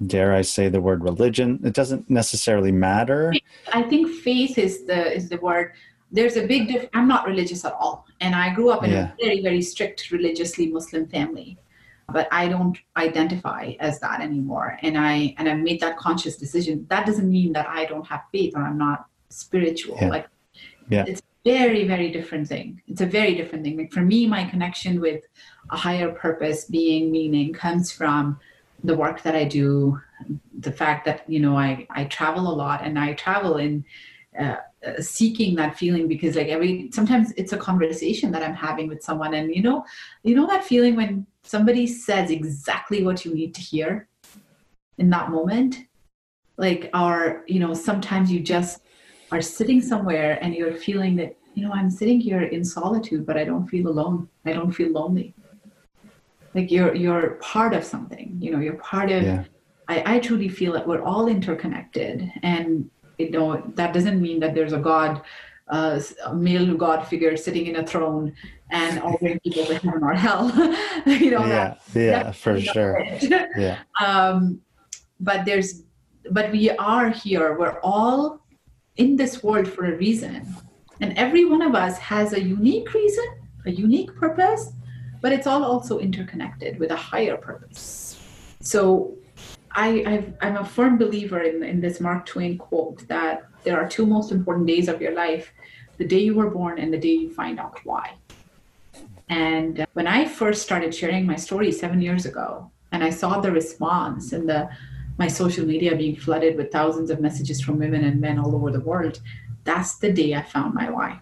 [0.07, 1.61] dare i say the word religion.
[1.63, 3.35] It doesn't necessarily matter.
[3.73, 5.73] I think faith is the is the word.
[6.11, 9.13] There's a big diff- i'm not religious at all and i grew up in yeah.
[9.13, 11.57] a very very strict religiously muslim family
[12.13, 16.87] but i don't identify as that anymore and i and i made that conscious decision.
[16.91, 19.97] That doesn't mean that i don't have faith or i'm not spiritual.
[20.01, 20.09] Yeah.
[20.09, 20.27] like
[20.91, 21.05] yeah.
[21.07, 22.83] it's very very different thing.
[22.87, 23.77] It's a very different thing.
[23.79, 25.25] Like for me my connection with
[25.71, 28.39] a higher purpose being meaning comes from
[28.83, 30.01] the work that i do
[30.61, 33.85] the fact that you know i i travel a lot and i travel in
[34.41, 38.89] uh, uh, seeking that feeling because like every sometimes it's a conversation that i'm having
[38.89, 39.85] with someone and you know
[40.23, 44.09] you know that feeling when somebody says exactly what you need to hear
[44.99, 45.79] in that moment?
[46.57, 48.83] Like or you know sometimes you just
[49.33, 53.37] are sitting somewhere and you're feeling that, you know, I'm sitting here in solitude, but
[53.37, 54.29] I don't feel alone.
[54.45, 55.35] I don't feel lonely.
[56.55, 59.45] Like you're you're part of something, you know, you're part of yeah.
[59.89, 62.31] I, I truly feel that we're all interconnected.
[62.43, 65.23] And you know, that doesn't mean that there's a God
[65.71, 68.35] uh, a male God figure sitting in a throne
[68.71, 70.49] and ordering people to heaven or hell.
[71.07, 73.07] you know, yeah, that, yeah, for sure.
[73.57, 73.79] yeah.
[74.01, 74.61] Um,
[75.21, 75.83] but there's,
[76.31, 77.59] but we are here.
[77.59, 78.41] We're all
[78.97, 80.47] in this world for a reason.
[81.01, 83.25] And every one of us has a unique reason,
[83.67, 84.73] a unique purpose,
[85.21, 88.19] but it's all also interconnected with a higher purpose.
[88.61, 89.17] So
[89.73, 93.89] I, i am a firm believer in, in this Mark Twain quote that there are
[93.89, 95.53] two most important days of your life
[95.99, 98.15] the day you were born and the day you find out why.
[99.29, 103.41] And uh, when I first started sharing my story seven years ago, and I saw
[103.41, 104.69] the response and the
[105.19, 108.71] my social media being flooded with thousands of messages from women and men all over
[108.71, 109.21] the world,
[109.65, 111.21] that's the day I found my why.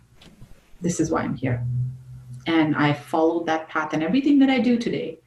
[0.80, 1.64] This is why I'm here.
[2.46, 5.18] And I followed that path and everything that I do today,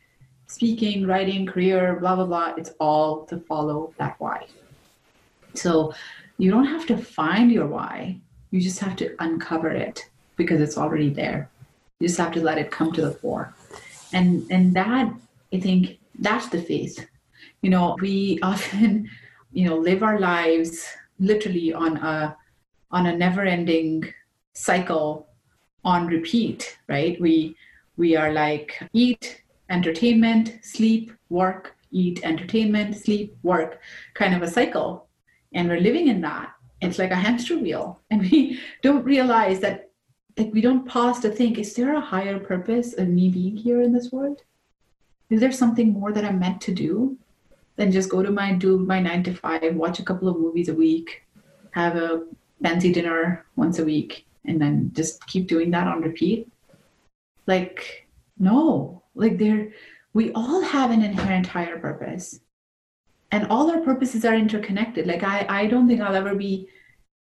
[0.47, 4.47] speaking, writing, career, blah, blah, blah, it's all to follow that why.
[5.53, 5.93] So
[6.37, 8.19] you don't have to find your why,
[8.51, 11.49] you just have to uncover it because it's already there.
[11.99, 13.53] You just have to let it come to the fore.
[14.13, 15.13] And and that
[15.53, 17.07] I think that's the faith.
[17.61, 19.09] You know, we often,
[19.51, 20.85] you know, live our lives
[21.19, 22.35] literally on a
[22.91, 24.13] on a never-ending
[24.53, 25.27] cycle
[25.83, 27.19] on repeat, right?
[27.21, 27.55] We
[27.97, 33.79] we are like eat, entertainment, sleep, work, eat, entertainment, sleep, work,
[34.13, 35.07] kind of a cycle.
[35.53, 36.51] And we're living in that.
[36.81, 37.99] It's like a hamster wheel.
[38.11, 39.91] And we don't realize that
[40.37, 43.81] like we don't pause to think, is there a higher purpose of me being here
[43.81, 44.41] in this world?
[45.29, 47.17] Is there something more that I'm meant to do
[47.81, 50.69] than just go to my do my nine to five, watch a couple of movies
[50.69, 51.23] a week,
[51.71, 52.25] have a
[52.61, 56.47] fancy dinner once a week, and then just keep doing that on repeat?
[57.47, 58.07] Like,
[58.37, 59.73] no, like there
[60.13, 62.39] we all have an inherent higher purpose.
[63.31, 65.07] And all our purposes are interconnected.
[65.07, 66.67] Like I, I don't think I'll ever be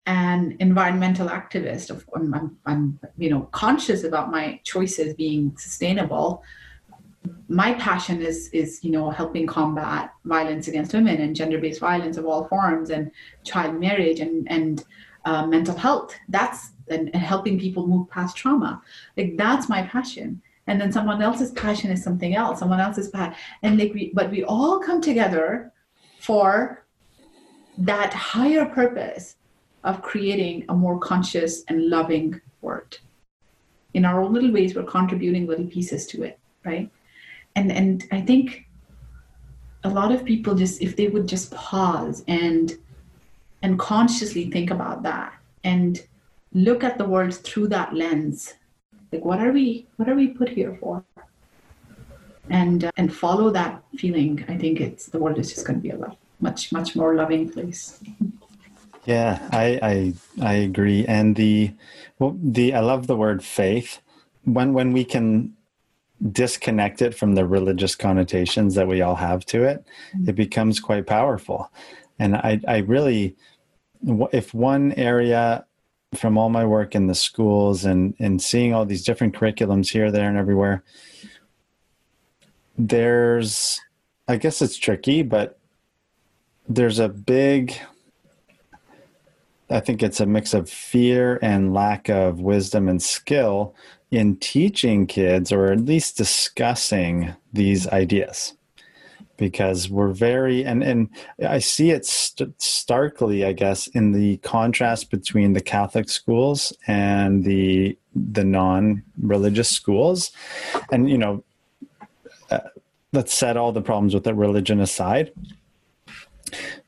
[0.07, 1.91] an environmental activist.
[1.91, 6.43] Of I'm, I'm, I'm, you know, conscious about my choices being sustainable.
[7.49, 12.27] My passion is is you know helping combat violence against women and gender-based violence of
[12.27, 13.11] all forms and
[13.45, 14.85] child marriage and and
[15.25, 16.15] uh, mental health.
[16.29, 18.83] That's and, and helping people move past trauma.
[19.17, 20.43] Like that's my passion.
[20.67, 22.61] And then someone else's passion is something else.
[22.61, 25.73] Someone else's passion, and like we, but we all come together
[26.21, 26.85] for
[27.79, 29.37] that higher purpose
[29.85, 32.99] of creating a more conscious and loving world.
[33.95, 36.91] In our own little ways, we're contributing little pieces to it, right?
[37.57, 38.67] And and I think
[39.85, 42.77] a lot of people just if they would just pause and
[43.63, 45.33] and consciously think about that
[45.65, 46.07] and
[46.53, 48.55] look at the world through that lens
[49.13, 51.05] like what are we what are we put here for
[52.51, 55.83] and uh, and follow that feeling i think it's the world is just going to
[55.83, 58.01] be a lot much much more loving place
[59.05, 61.07] yeah, I, I I agree.
[61.07, 61.73] And the
[62.19, 64.01] well, the I love the word faith.
[64.45, 65.57] When when we can
[66.33, 70.29] disconnect it from the religious connotations that we all have to it, mm-hmm.
[70.29, 71.71] it becomes quite powerful.
[72.19, 73.37] And I I really,
[74.33, 75.65] if one area
[76.15, 80.11] from all my work in the schools and and seeing all these different curriculums here,
[80.11, 80.83] there, and everywhere,
[82.77, 83.81] there's
[84.29, 85.59] I guess it's tricky, but
[86.69, 87.75] there's a big
[89.71, 93.75] I think it's a mix of fear and lack of wisdom and skill
[94.11, 98.55] in teaching kids or at least discussing these ideas.
[99.37, 101.09] Because we're very and and
[101.49, 107.43] I see it st- starkly I guess in the contrast between the Catholic schools and
[107.43, 110.33] the the non-religious schools.
[110.93, 111.43] And you know
[112.51, 112.59] uh,
[113.15, 115.33] let's set all the problems with the religion aside.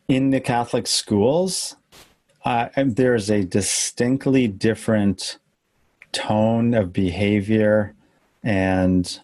[0.09, 1.77] In the Catholic schools
[2.45, 5.39] uh, there's a distinctly different
[6.13, 7.95] tone of behavior
[8.43, 9.21] and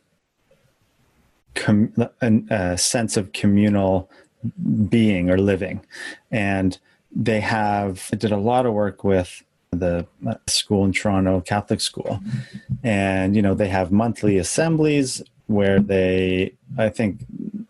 [1.55, 4.11] com- a sense of communal
[4.89, 5.80] being or living.
[6.30, 6.78] And
[7.14, 10.07] they have, did a lot of work with the
[10.47, 12.20] school in Toronto, Catholic school.
[12.82, 17.20] And, you know, they have monthly assemblies where they, I think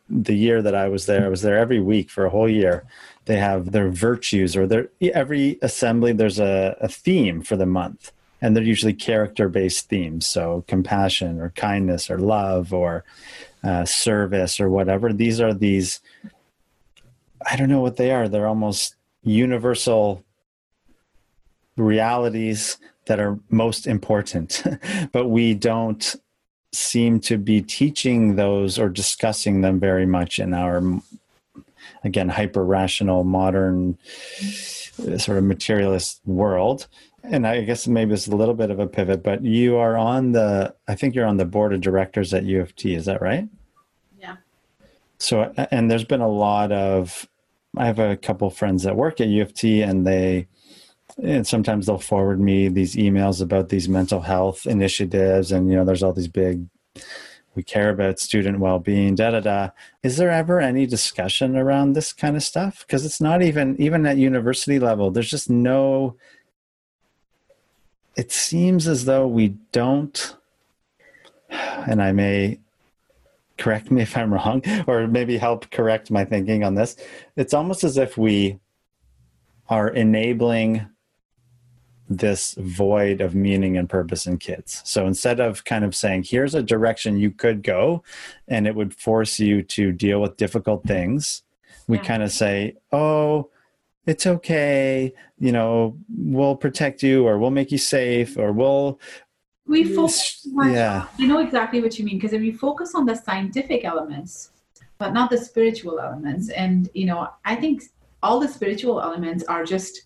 [0.09, 2.85] the year that I was there, I was there every week for a whole year
[3.29, 8.11] they have their virtues or their every assembly there's a, a theme for the month
[8.41, 10.27] and they're usually character based themes.
[10.27, 13.05] So compassion or kindness or love or
[13.65, 15.13] uh, service or whatever.
[15.13, 16.01] These are these
[17.49, 18.29] i don't know what they are.
[18.29, 20.25] They're almost universal
[21.77, 24.63] realities that are most important.
[25.13, 26.15] But we don't
[26.73, 30.83] seem to be teaching those or discussing them very much in our
[32.05, 33.97] again hyper rational modern
[35.17, 36.87] sort of materialist world
[37.25, 40.33] and i guess maybe it's a little bit of a pivot but you are on
[40.33, 43.21] the i think you're on the board of directors at u of t is that
[43.21, 43.49] right?
[44.19, 44.37] Yeah.
[45.19, 47.29] So and there's been a lot of
[47.77, 50.47] i have a couple friends that work at u of t and they
[51.23, 55.85] and sometimes they'll forward me these emails about these mental health initiatives and you know
[55.85, 56.67] there's all these big
[57.55, 59.71] we care about student well-being da da da.
[60.05, 62.85] Is there ever any discussion around this kind of stuff?
[62.87, 66.17] Because it's not even even at university level there's just no
[68.19, 70.37] it seems as though we don't
[71.51, 72.59] and I may
[73.57, 76.97] correct me if I'm wrong, or maybe help correct my thinking on this.
[77.37, 78.61] It's almost as if we
[79.69, 80.87] are enabling
[82.09, 84.81] this void of meaning and purpose in kids.
[84.85, 88.03] So instead of kind of saying, here's a direction you could go,
[88.47, 91.43] and it would force you to deal with difficult things,
[91.87, 92.05] we yeah.
[92.05, 93.51] kind of say, oh,
[94.09, 98.99] it's okay, you know, we'll protect you or we'll make you safe or we'll.
[99.67, 101.07] We focus, yeah.
[101.19, 104.53] I know exactly what you mean because if we focus on the scientific elements,
[104.97, 107.83] but not the spiritual elements, and you know, I think
[108.23, 110.05] all the spiritual elements are just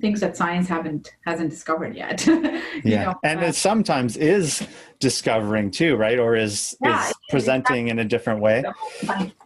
[0.00, 2.26] things that science haven't hasn't discovered yet.
[2.84, 4.66] yeah, know, and uh, it sometimes is
[4.98, 6.18] discovering too, right?
[6.18, 8.64] Or is yeah, is presenting in a different way.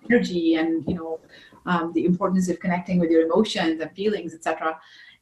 [0.08, 1.20] Energy and you know
[1.66, 4.78] um, the importance of connecting with your emotions and feelings, etc.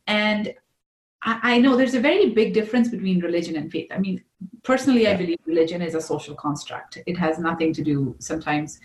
[0.06, 0.54] And
[1.22, 3.88] I, I, know there's a very big difference between religion and faith.
[3.90, 4.22] I mean,
[4.62, 5.12] personally, yeah.
[5.12, 6.98] I believe religion is a social construct.
[7.06, 8.80] It has nothing to do sometimes.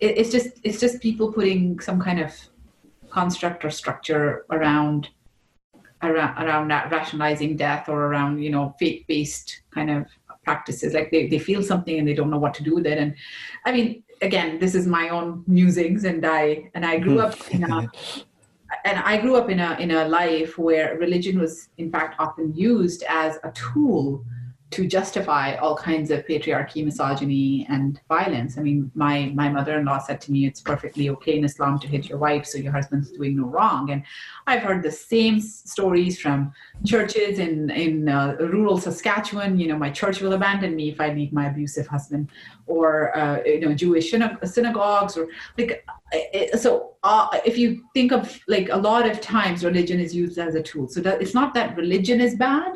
[0.00, 2.32] It, it's just it's just people putting some kind of
[3.10, 5.08] construct or structure around
[6.02, 10.06] around around rationalizing death or around you know faith based kind of
[10.42, 12.98] practices like they, they feel something and they don't know what to do with it
[12.98, 13.14] and
[13.64, 17.26] i mean again this is my own musings and i and i grew hmm.
[17.26, 17.90] up in a
[18.84, 22.52] and i grew up in a in a life where religion was in fact often
[22.54, 24.24] used as a tool
[24.74, 28.58] to justify all kinds of patriarchy, misogyny, and violence.
[28.58, 32.08] I mean, my my mother-in-law said to me, "It's perfectly okay in Islam to hit
[32.08, 34.02] your wife, so your husband's doing no wrong." And
[34.48, 36.52] I've heard the same stories from
[36.84, 39.60] churches in in uh, rural Saskatchewan.
[39.60, 42.30] You know, my church will abandon me if I leave my abusive husband,
[42.66, 45.86] or uh, you know, Jewish synagogues, or like.
[46.64, 46.70] So,
[47.02, 50.62] uh, if you think of like a lot of times, religion is used as a
[50.62, 50.86] tool.
[50.88, 52.72] So that it's not that religion is bad;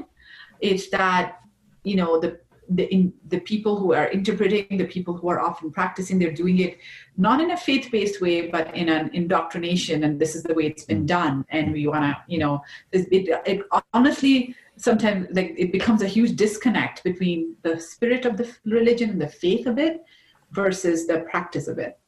[0.61, 1.39] it's that
[1.85, 2.39] you know the
[2.71, 6.59] the in, the people who are interpreting the people who are often practicing they're doing
[6.59, 6.79] it
[7.17, 10.85] not in a faith-based way but in an indoctrination and this is the way it's
[10.85, 11.07] been mm.
[11.07, 12.61] done and we want to you know
[12.93, 13.07] it,
[13.47, 19.11] it honestly sometimes like it becomes a huge disconnect between the spirit of the religion
[19.11, 20.05] and the faith of it
[20.53, 21.99] versus the practice of it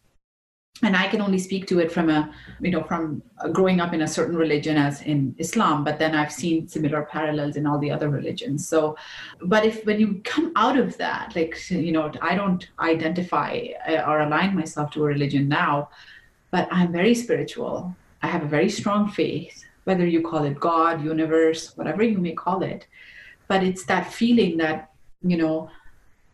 [0.82, 4.02] and I can only speak to it from a, you know, from growing up in
[4.02, 7.90] a certain religion as in Islam, but then I've seen similar parallels in all the
[7.90, 8.66] other religions.
[8.66, 8.96] So,
[9.42, 14.04] but if when you come out of that, like, you know, I don't identify uh,
[14.06, 15.90] or align myself to a religion now,
[16.50, 17.94] but I'm very spiritual.
[18.22, 22.32] I have a very strong faith, whether you call it God, universe, whatever you may
[22.32, 22.86] call it.
[23.48, 24.92] But it's that feeling that,
[25.22, 25.70] you know,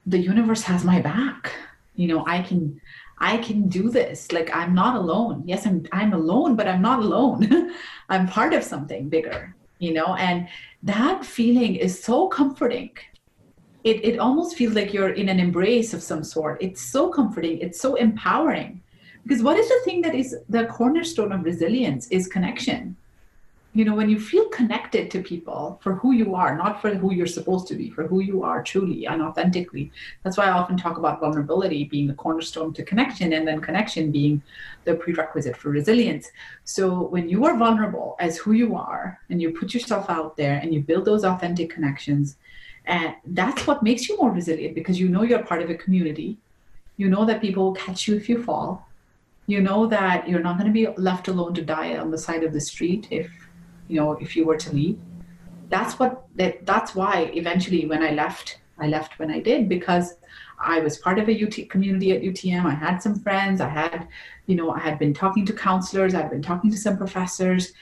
[0.06, 1.52] the universe has my back.
[1.96, 2.80] You know, I can
[3.18, 4.32] I can do this.
[4.32, 5.42] Like I'm not alone.
[5.46, 7.72] Yes, I'm I'm alone, but I'm not alone.
[8.08, 10.48] I'm part of something bigger, you know, and
[10.82, 12.90] that feeling is so comforting.
[13.84, 16.62] It it almost feels like you're in an embrace of some sort.
[16.62, 18.82] It's so comforting, it's so empowering.
[19.22, 22.96] Because what is the thing that is the cornerstone of resilience is connection
[23.76, 27.12] you know when you feel connected to people for who you are not for who
[27.12, 29.90] you're supposed to be for who you are truly and authentically
[30.22, 34.10] that's why i often talk about vulnerability being the cornerstone to connection and then connection
[34.10, 34.42] being
[34.86, 36.30] the prerequisite for resilience.
[36.64, 40.58] So when you are vulnerable as who you are and you put yourself out there
[40.62, 42.38] and you build those authentic connections
[42.86, 46.38] and that's what makes you more resilient because you know you're part of a community.
[46.96, 48.88] You know that people will catch you if you fall.
[49.48, 52.44] You know that you're not going to be left alone to die on the side
[52.44, 53.45] of the street if
[53.88, 54.98] you know if you were to leave.
[55.68, 60.14] That's what that that's why eventually when i left i left when i did because
[60.60, 63.60] i was part of a ut community at utm i had some friends.
[63.60, 64.08] I had
[64.46, 66.14] you know i had been talking to counselors.
[66.14, 67.72] I'd been talking to some professors.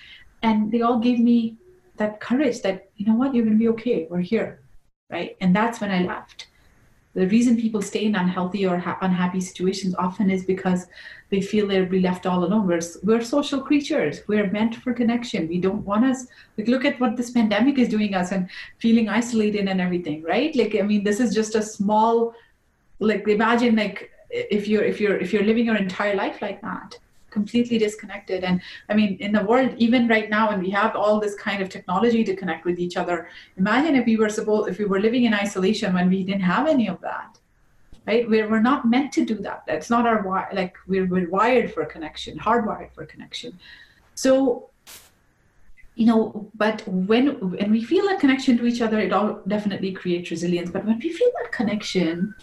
[0.42, 1.56] And they all gave me
[1.96, 4.06] that courage that you know what you're going to be okay.
[4.10, 4.60] We're here
[5.10, 5.36] right?
[5.40, 6.46] And that's when i left
[7.14, 10.86] the reason people stay in unhealthy or ha- unhappy situations often is because
[11.30, 12.66] they feel they'll be left all alone.
[12.66, 14.22] We're, we're social creatures.
[14.26, 15.48] We're meant for connection.
[15.48, 16.26] We don't want us,
[16.58, 20.54] like, look at what this pandemic is doing us and feeling isolated and everything, right?
[20.54, 22.34] Like, I mean, this is just a small,
[22.98, 26.98] like, imagine, like, if you're if you're if you're living your entire life like that
[27.38, 28.40] completely disconnected.
[28.48, 28.56] And
[28.90, 31.68] i mean in the world even right now and we have all this kind of
[31.76, 33.16] technology to connect with each other
[33.62, 36.66] imagine if we were supposed if we were living in isolation when we didn't have
[36.76, 37.30] any of that
[38.06, 38.28] right?
[38.28, 39.64] We're, we're not meant to do that.
[39.66, 43.58] That's not our like we're, we're wired for connection hardwired for connection.
[44.14, 44.70] So
[45.96, 47.26] you know but when
[47.56, 50.70] when we feel that connection to each other it all definitely creates resilience.
[50.70, 52.34] But when we feel that connection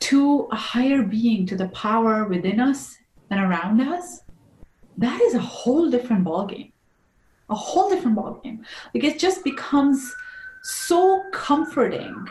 [0.00, 2.96] to a higher being to the power within us
[3.32, 4.20] and around us,
[4.98, 6.70] that is a whole different ballgame.
[7.48, 8.58] A whole different ballgame.
[8.94, 10.14] Like it just becomes
[10.62, 12.28] so comforting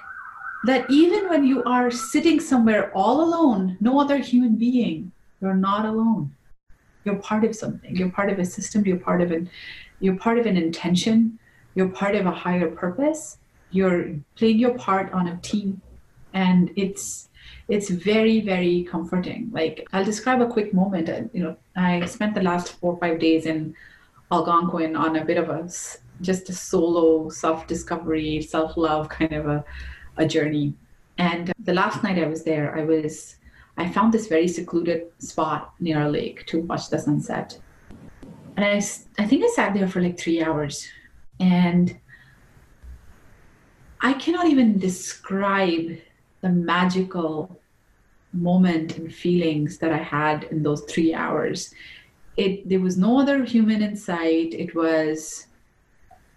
[0.65, 5.85] that even when you are sitting somewhere all alone, no other human being, you're not
[5.85, 6.35] alone.
[7.03, 7.95] You're part of something.
[7.95, 8.85] You're part of a system.
[8.85, 9.49] You're part of an
[10.01, 11.39] you're part of an intention.
[11.73, 13.39] You're part of a higher purpose.
[13.71, 15.81] You're playing your part on a team.
[16.33, 17.29] And it's
[17.71, 19.49] it's very, very comforting.
[19.53, 21.09] Like I'll describe a quick moment.
[21.09, 23.73] Uh, you know, I spent the last four or five days in
[24.29, 25.69] Algonquin on a bit of a
[26.19, 29.63] just a solo self-discovery, self-love kind of a
[30.17, 30.73] a journey.
[31.17, 33.37] And the last night I was there, I was
[33.77, 37.57] I found this very secluded spot near a lake to watch the sunset.
[38.57, 38.75] And I,
[39.17, 40.85] I think I sat there for like three hours.
[41.39, 41.97] And
[44.01, 45.97] I cannot even describe
[46.41, 47.60] the magical
[48.33, 51.73] moment and feelings that I had in those three hours.
[52.37, 54.53] It there was no other human in sight.
[54.53, 55.47] It was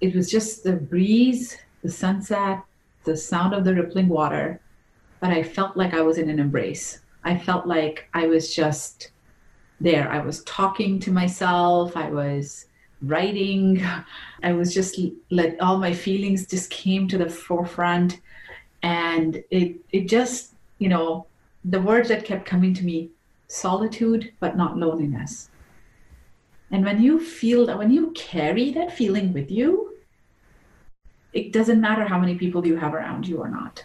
[0.01, 2.63] it was just the breeze, the sunset,
[3.05, 4.61] the sound of the rippling water,
[5.21, 7.01] but I felt like I was in an embrace.
[7.23, 9.13] I felt like I was just
[9.81, 10.11] there.
[10.11, 11.97] I was talking to myself.
[11.97, 12.67] I was
[13.03, 13.83] writing.
[14.43, 18.21] I was just let all my feelings just came to the forefront.
[18.83, 21.27] And it it just, you know,
[21.65, 23.11] the words that kept coming to me,
[23.49, 25.51] solitude, but not loneliness.
[26.71, 29.97] And when you feel that when you carry that feeling with you,
[31.33, 33.85] it doesn't matter how many people you have around you or not.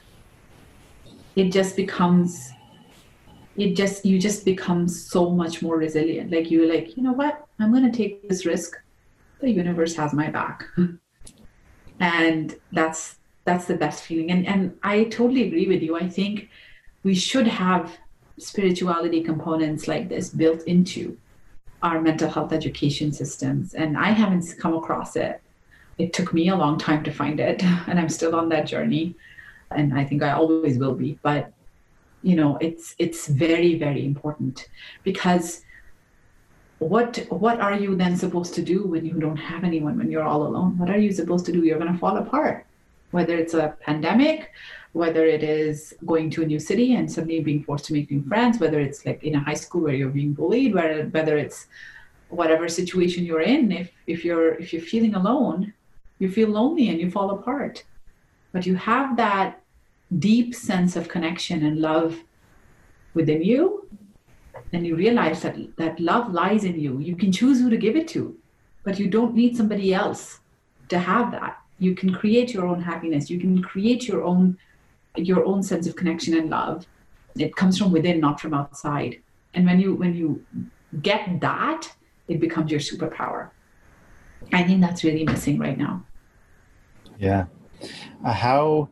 [1.35, 2.51] It just becomes
[3.55, 6.31] it just you just become so much more resilient.
[6.31, 7.45] Like you're like you know what?
[7.59, 8.77] I'm going to take this risk.
[9.41, 10.65] The universe has my back.
[12.01, 14.31] And that's that's the best feeling.
[14.31, 15.97] And and i totally agree with you.
[15.97, 16.49] I think
[17.03, 17.97] we should have
[18.37, 21.17] spirituality components like this built into
[21.81, 23.73] our mental health education systems.
[23.73, 25.41] And i haven't come across it.
[25.97, 29.15] It took me a long time to find it and i'm still on that journey.
[29.71, 31.19] And i think i always will be.
[31.21, 31.51] But
[32.21, 34.67] you know it's it's very very important
[35.03, 35.61] because
[36.79, 40.23] what what are you then supposed to do when you don't have anyone when you're
[40.23, 40.77] all alone?
[40.77, 41.63] What are you supposed to do?
[41.63, 42.65] You're going to fall apart.
[43.11, 44.51] Whether it's a pandemic
[44.93, 48.23] whether it is going to a new city and suddenly being forced to make new
[48.23, 51.67] friends whether it's like in a high school where you're being bullied whether whether it's
[52.29, 55.73] whatever situation you're in if if you're if you're feeling alone
[56.19, 57.83] you feel lonely and you fall apart.
[58.51, 59.61] But you have that
[60.19, 62.19] deep sense of connection and love
[63.13, 63.87] within you,
[64.73, 66.99] and you realize that that love lies in you.
[66.99, 68.35] You can choose who to give it to,
[68.83, 70.39] but you don't need somebody else
[70.89, 71.57] to have that.
[71.79, 73.29] You can create your own happiness.
[73.29, 74.57] You can create your own
[75.15, 76.85] your own sense of connection and love.
[77.37, 79.21] It comes from within, not from outside.
[79.53, 80.45] And when you when you
[81.01, 81.91] get that,
[82.27, 83.49] it becomes your superpower.
[84.53, 86.05] I think that's really missing right now.
[87.17, 87.45] Yeah.
[88.23, 88.89] Uh, how,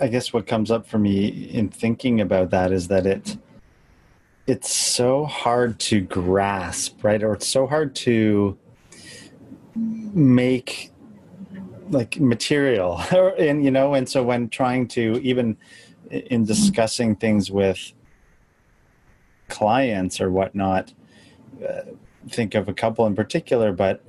[0.00, 3.36] I guess what comes up for me in thinking about that is that it,
[4.46, 7.22] it's so hard to grasp, right?
[7.22, 8.56] Or it's so hard to
[9.74, 10.92] make
[11.90, 13.02] like material.
[13.38, 15.56] And you know and so when trying to even
[16.10, 17.92] in discussing things with
[19.48, 20.92] clients or whatnot
[21.66, 21.82] uh,
[22.28, 24.02] think of a couple in particular but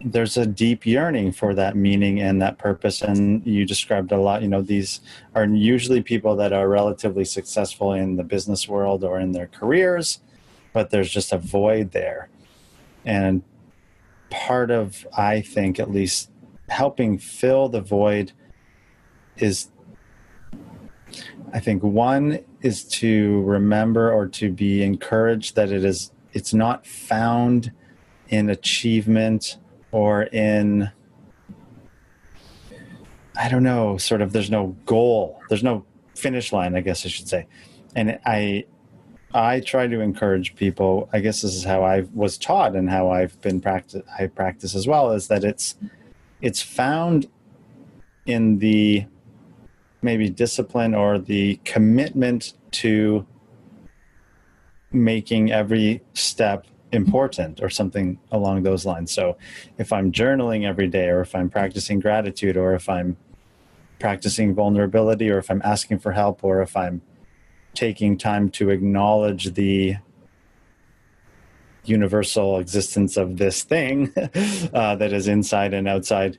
[0.00, 3.00] there's a deep yearning for that meaning and that purpose.
[3.00, 5.00] And you described a lot you know these
[5.34, 10.20] are usually people that are relatively successful in the business world or in their careers
[10.72, 12.28] but there's just a void there.
[13.04, 13.42] And
[14.30, 16.30] part of i think at least
[16.68, 18.32] helping fill the void
[19.36, 19.68] is
[21.52, 26.86] i think one is to remember or to be encouraged that it is it's not
[26.86, 27.72] found
[28.28, 29.58] in achievement
[29.92, 30.90] or in
[33.36, 35.40] I don't know, sort of there's no goal.
[35.48, 35.84] There's no
[36.14, 37.46] finish line, I guess I should say.
[37.96, 38.64] And I
[39.32, 43.10] I try to encourage people, I guess this is how I was taught and how
[43.10, 45.76] I've been practice I practice as well, is that it's
[46.44, 47.26] it's found
[48.26, 49.06] in the
[50.02, 53.26] maybe discipline or the commitment to
[54.92, 59.10] making every step important or something along those lines.
[59.10, 59.38] So
[59.78, 63.16] if I'm journaling every day, or if I'm practicing gratitude, or if I'm
[63.98, 67.00] practicing vulnerability, or if I'm asking for help, or if I'm
[67.72, 69.96] taking time to acknowledge the
[71.88, 74.12] universal existence of this thing
[74.74, 76.38] uh, that is inside and outside,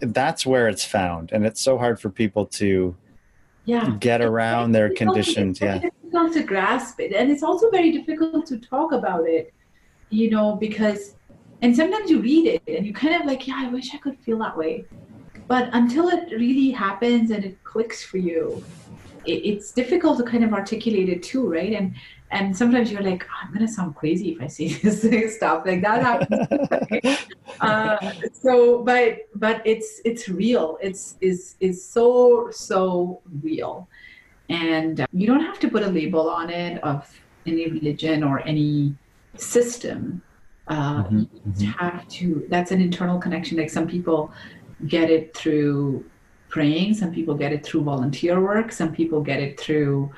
[0.00, 1.32] that's where it's found.
[1.32, 2.94] And it's so hard for people to
[3.64, 3.90] yeah.
[3.98, 5.60] get around their conditions.
[5.60, 5.78] yeah.
[5.78, 7.12] difficult to grasp it.
[7.12, 9.52] And it's also very difficult to talk about it
[10.10, 11.16] you know, because,
[11.62, 14.18] and sometimes you read it and you kind of like, yeah, I wish I could
[14.20, 14.84] feel that way.
[15.48, 18.64] but until it really happens and it clicks for you
[19.24, 21.94] it, it's difficult to kind of articulate it too right and
[22.30, 25.64] and sometimes you're like oh, i'm gonna sound crazy if i say this stuff.
[25.66, 27.18] Like that happens.
[27.60, 30.76] Uh, so but but it's it's real.
[30.82, 33.88] It's is is so so real.
[34.50, 37.08] And uh, you don't have to put a label on it of
[37.46, 38.94] any religion or any
[39.36, 40.20] system.
[40.68, 41.50] Uh, mm-hmm.
[41.56, 43.56] you have to that's an internal connection.
[43.56, 44.30] Like some people
[44.86, 46.04] get it through
[46.50, 46.92] praying.
[46.92, 48.70] Some people get it through volunteer work.
[48.70, 50.10] Some people get it through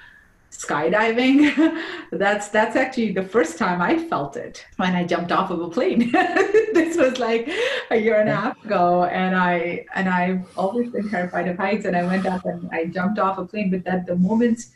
[0.50, 1.54] skydiving
[2.12, 5.68] that's that's actually the first time i felt it when i jumped off of a
[5.68, 7.48] plane this was like
[7.90, 11.84] a year and a half ago and i and i've always been terrified of heights
[11.84, 14.66] and i went up and i jumped off a plane but that the moment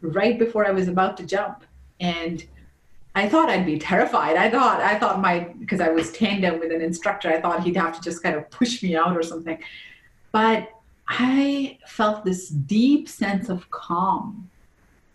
[0.00, 1.64] right before i was about to jump
[1.98, 2.44] and
[3.14, 4.36] I thought I'd be terrified.
[4.36, 7.76] I thought I thought my because I was tandem with an instructor, I thought he'd
[7.76, 9.58] have to just kind of push me out or something.
[10.32, 10.70] But
[11.08, 14.48] I felt this deep sense of calm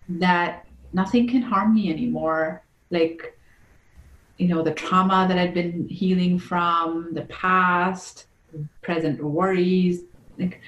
[0.09, 2.63] that nothing can harm me anymore.
[2.89, 3.37] Like,
[4.37, 8.27] you know, the trauma that I'd been healing from, the past,
[8.81, 10.03] present worries,
[10.37, 10.61] like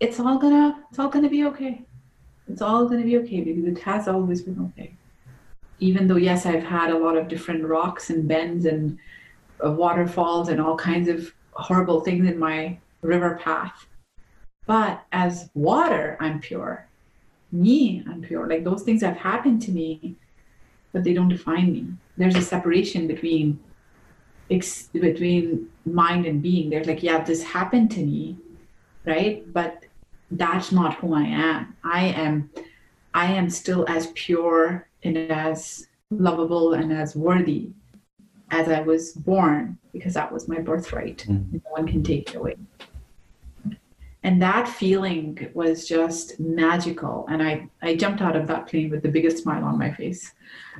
[0.00, 1.82] it's all gonna it's all gonna be okay.
[2.48, 4.94] It's all gonna be okay because it has always been okay
[5.82, 8.98] even though yes i've had a lot of different rocks and bends and
[9.64, 13.86] uh, waterfalls and all kinds of horrible things in my river path
[14.66, 16.86] but as water i'm pure
[17.52, 20.14] me i'm pure like those things have happened to me
[20.92, 21.86] but they don't define me
[22.16, 23.58] there's a separation between
[24.48, 28.36] between mind and being there's like yeah this happened to me
[29.06, 29.84] right but
[30.32, 32.50] that's not who i am i am
[33.14, 37.70] i am still as pure and as lovable and as worthy
[38.52, 41.24] as I was born because that was my birthright.
[41.28, 41.54] Mm.
[41.54, 42.56] No one can take it away.
[44.24, 47.26] And that feeling was just magical.
[47.28, 50.32] And I, I jumped out of that plane with the biggest smile on my face.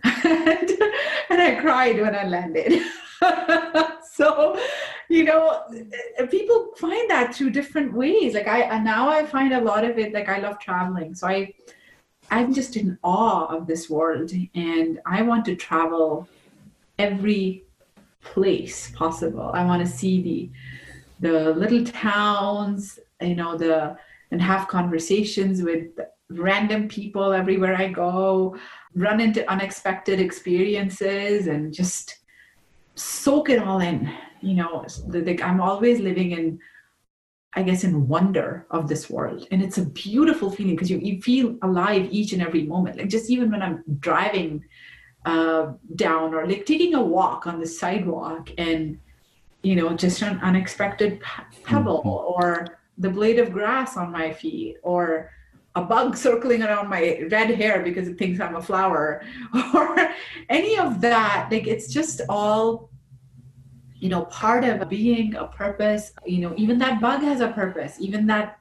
[0.05, 0.70] and,
[1.30, 2.82] and I cried when I landed.
[4.12, 4.59] so,
[5.09, 5.64] you know,
[6.30, 8.34] people find that through different ways.
[8.34, 11.14] Like I, now I find a lot of it, like I love traveling.
[11.14, 11.53] So I,
[12.30, 16.28] I'm just in awe of this world and I want to travel
[16.99, 17.64] every
[18.22, 19.51] place possible.
[19.53, 20.51] I want to see the
[21.22, 23.96] the little towns, you know, the
[24.30, 25.88] and have conversations with
[26.30, 28.56] random people everywhere I go,
[28.94, 32.18] run into unexpected experiences and just
[32.94, 34.10] soak it all in.
[34.40, 36.58] You know, like I'm always living in
[37.54, 39.46] I guess, in wonder of this world.
[39.50, 42.96] And it's a beautiful feeling because you, you feel alive each and every moment.
[42.96, 44.64] Like just even when I'm driving
[45.26, 48.98] uh, down or like taking a walk on the sidewalk and,
[49.62, 51.20] you know, just an unexpected
[51.64, 52.08] pebble mm-hmm.
[52.08, 55.30] or the blade of grass on my feet or
[55.74, 59.22] a bug circling around my red hair because it thinks I'm a flower
[59.74, 60.09] or
[60.49, 61.49] any of that.
[61.51, 62.90] Like it's just all
[63.95, 66.12] you know part of being a purpose.
[66.26, 67.97] You know even that bug has a purpose.
[68.01, 68.59] Even that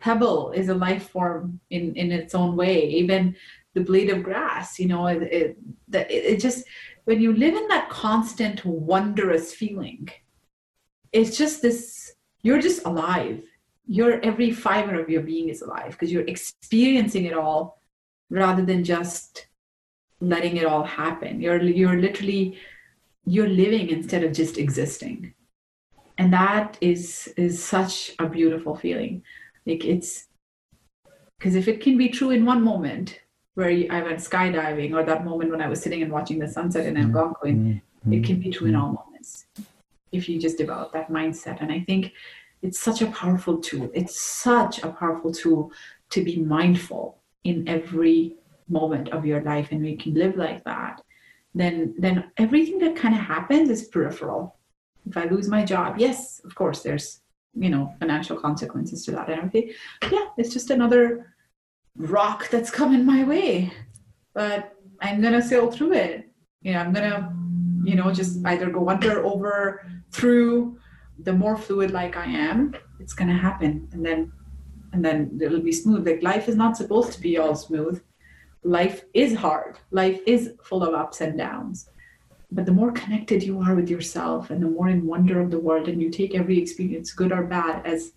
[0.00, 2.88] pebble is a life form in in its own way.
[2.88, 3.36] Even
[3.74, 5.58] the blade of grass you know it, it,
[5.92, 6.64] it just
[7.04, 10.08] when you live in that constant wondrous feeling
[11.12, 12.12] it's just this
[12.42, 13.42] you're just alive
[13.86, 17.82] your every fiber of your being is alive because you're experiencing it all
[18.30, 19.46] rather than just
[20.20, 22.58] letting it all happen you're you're literally
[23.24, 25.34] you're living instead of just existing
[26.18, 29.22] and that is is such a beautiful feeling
[29.66, 30.28] like it's
[31.38, 33.20] because if it can be true in one moment
[33.54, 36.86] where i went skydiving or that moment when i was sitting and watching the sunset
[36.86, 37.16] in mm-hmm.
[37.16, 38.12] algonquin mm-hmm.
[38.12, 39.46] it can be true in all moments
[40.12, 42.12] if you just develop that mindset and i think
[42.62, 43.90] it's such a powerful tool.
[43.92, 45.72] It's such a powerful tool
[46.10, 48.36] to be mindful in every
[48.68, 51.02] moment of your life and we can live like that.
[51.54, 54.56] Then then everything that kind of happens is peripheral.
[55.08, 57.22] If i lose my job yes of course there's
[57.54, 59.72] you know financial consequences to that and everything
[60.10, 61.34] yeah it's just another
[61.96, 63.72] rock that's coming my way
[64.32, 66.28] but i'm gonna sail through it.
[66.62, 67.34] You know i'm gonna
[67.84, 70.78] you know just either go under over through
[71.18, 73.88] the more fluid like i am it's gonna happen.
[73.92, 74.32] And then
[74.92, 76.06] and then it'll be smooth.
[76.06, 78.02] Like life is not supposed to be all smooth.
[78.62, 79.78] Life is hard.
[79.90, 81.88] Life is full of ups and downs.
[82.50, 85.58] But the more connected you are with yourself and the more in wonder of the
[85.58, 88.12] world and you take every experience good or bad as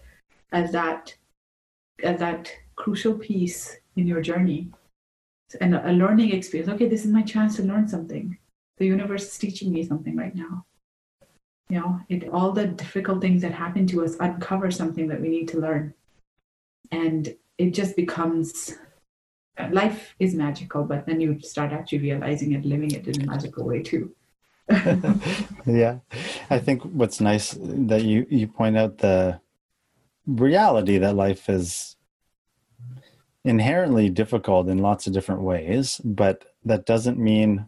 [0.52, 1.16] as that
[2.04, 4.70] as that crucial piece in your journey.
[5.62, 6.70] And a learning experience.
[6.74, 8.38] Okay this is my chance to learn something.
[8.78, 10.66] The universe is teaching me something right now
[11.70, 15.30] You know, it all the difficult things that happen to us uncover something that we
[15.30, 15.94] need to learn.
[16.92, 18.76] And it just becomes
[19.72, 23.66] life is magical, but then you start actually realizing it, living it in a magical
[23.66, 24.14] way too.
[25.66, 26.00] yeah.
[26.50, 29.40] I think what's nice that you you point out the
[30.26, 31.96] reality that life is
[33.44, 37.68] inherently difficult in lots of different ways, but that doesn't mean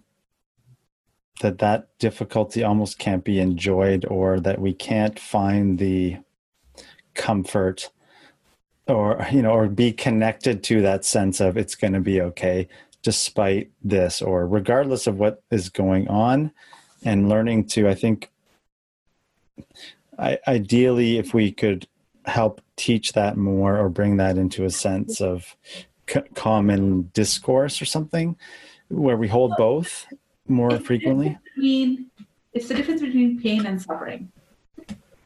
[1.42, 6.18] that that difficulty almost can't be enjoyed or that we can't find the
[7.14, 7.90] comfort
[8.88, 12.68] or you know or be connected to that sense of it's going to be okay
[13.04, 16.52] despite this or regardless of what is going on
[17.04, 18.30] and learning to i think
[20.18, 21.88] I, ideally if we could
[22.26, 25.56] help teach that more or bring that into a sense of
[26.10, 28.38] c- common discourse or something
[28.90, 30.08] where we hold both
[30.50, 32.10] more it's frequently between,
[32.54, 34.32] it's the difference between pain and suffering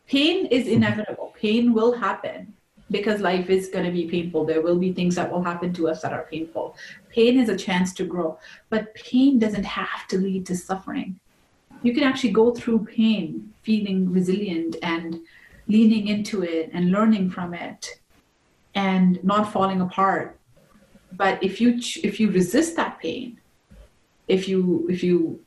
[0.08, 0.76] pain is mm-hmm.
[0.76, 2.54] inevitable pain will happen
[2.92, 4.46] because life is going to be painful.
[4.46, 6.76] There will be things that will happen to us that are painful.
[7.10, 8.38] Pain is a chance to grow,
[8.70, 11.20] but pain doesn't have to lead to suffering.
[11.84, 15.20] You can actually go through pain feeling resilient and
[15.68, 17.88] leaning into it and learning from it
[18.76, 20.38] and not falling apart.
[21.14, 23.40] But if you if you resist that pain,
[24.28, 25.40] if you if you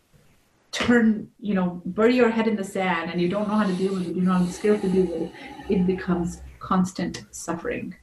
[0.73, 3.73] turn, you know, bury your head in the sand and you don't know how to
[3.75, 5.33] deal with it, you don't have the to deal with it,
[5.69, 7.95] it becomes constant suffering.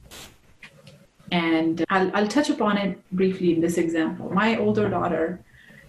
[1.30, 4.30] And I'll, I'll touch upon it briefly in this example.
[4.30, 5.44] My older daughter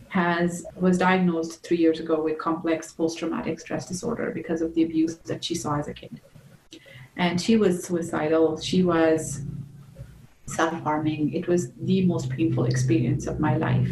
[0.09, 5.15] has was diagnosed three years ago with complex post-traumatic stress disorder because of the abuse
[5.17, 6.21] that she saw as a kid.
[7.15, 8.59] And she was suicidal.
[8.59, 9.41] She was
[10.45, 11.33] self-harming.
[11.33, 13.89] It was the most painful experience of my life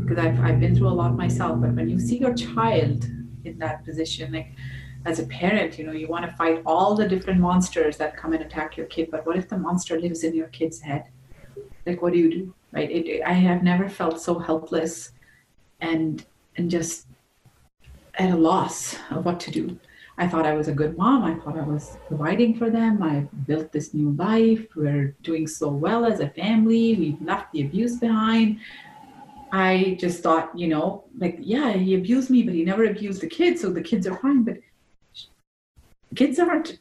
[0.00, 1.60] because I've, I've been through a lot myself.
[1.60, 3.04] But when you see your child
[3.44, 4.52] in that position, like
[5.04, 8.32] as a parent, you know, you want to fight all the different monsters that come
[8.32, 9.10] and attack your kid.
[9.10, 11.08] But what if the monster lives in your kid's head?
[11.86, 12.54] Like, what do you do?
[12.72, 12.90] Right?
[12.90, 15.12] It, I have never felt so helpless
[15.80, 16.24] and
[16.56, 17.06] and just
[18.14, 19.78] at a loss of what to do.
[20.18, 21.24] I thought I was a good mom.
[21.24, 23.02] I thought I was providing for them.
[23.02, 24.66] I built this new life.
[24.76, 26.94] We're doing so well as a family.
[26.96, 28.60] We've left the abuse behind.
[29.52, 33.26] I just thought, you know, like, yeah, he abused me, but he never abused the
[33.26, 34.44] kids, so the kids are fine.
[34.44, 34.58] But
[36.14, 36.78] kids aren't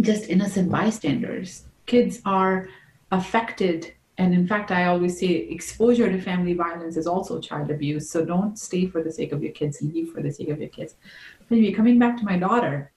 [0.00, 1.64] just innocent bystanders.
[1.86, 2.68] Kids are
[3.10, 3.94] affected.
[4.16, 8.08] And in fact, I always say exposure to family violence is also child abuse.
[8.10, 10.68] So don't stay for the sake of your kids, leave for the sake of your
[10.68, 10.94] kids.
[11.50, 12.92] Maybe coming back to my daughter,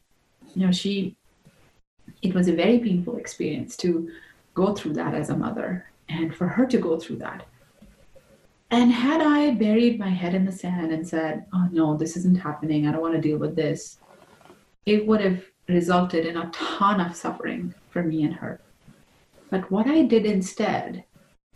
[0.55, 1.15] you know, she,
[2.21, 4.09] it was a very painful experience to
[4.53, 7.45] go through that as a mother and for her to go through that.
[8.69, 12.35] And had I buried my head in the sand and said, oh no, this isn't
[12.35, 13.99] happening, I don't want to deal with this,
[14.85, 18.59] it would have resulted in a ton of suffering for me and her.
[19.49, 21.03] But what I did instead,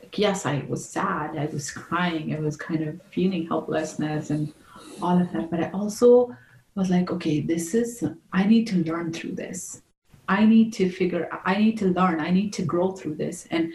[0.02, 4.54] like, yes, I was sad, I was crying, I was kind of feeling helplessness and
[5.02, 6.36] all of that, but I also
[6.76, 9.82] was like, okay, this is, I need to learn through this.
[10.28, 13.48] I need to figure, I need to learn, I need to grow through this.
[13.52, 13.74] And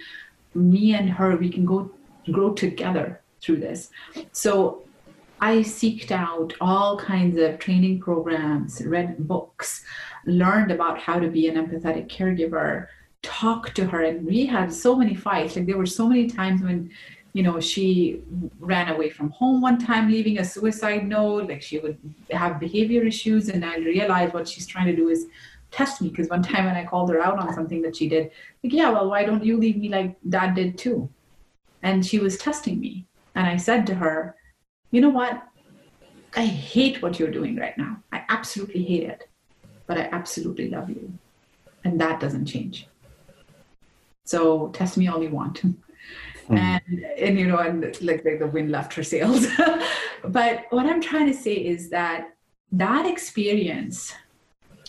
[0.55, 1.91] me and her, we can go
[2.33, 3.91] grow together through this.
[4.33, 4.83] So
[5.41, 9.85] I seeked out all kinds of training programs, read books,
[10.25, 12.87] learned about how to be an empathetic caregiver,
[13.23, 15.57] talked to her, and we had so many fights.
[15.57, 16.91] Like there were so many times when,
[17.37, 18.23] you know, she
[18.59, 21.51] ran away from home one time, leaving a suicide note.
[21.51, 21.99] Like she would
[22.31, 25.27] have behavior issues, and I realized what she's trying to do is
[25.71, 26.09] test me.
[26.09, 28.31] Because one time when I called her out on something that she did,
[28.65, 31.11] like, yeah, well, why don't you leave me like dad did too?
[31.83, 33.05] And she was testing me.
[33.35, 34.35] And I said to her,
[34.91, 35.43] you know what?
[36.35, 37.99] I hate what you're doing right now.
[38.13, 39.29] I absolutely hate it,
[39.87, 41.13] but I absolutely love you.
[41.85, 42.89] And that doesn't change.
[44.25, 45.61] So test me all you want.
[46.49, 46.57] Mm-hmm.
[46.57, 49.47] And, and, you know, and like, like the wind left her sails.
[50.25, 52.35] but what I'm trying to say is that
[52.73, 54.13] that experience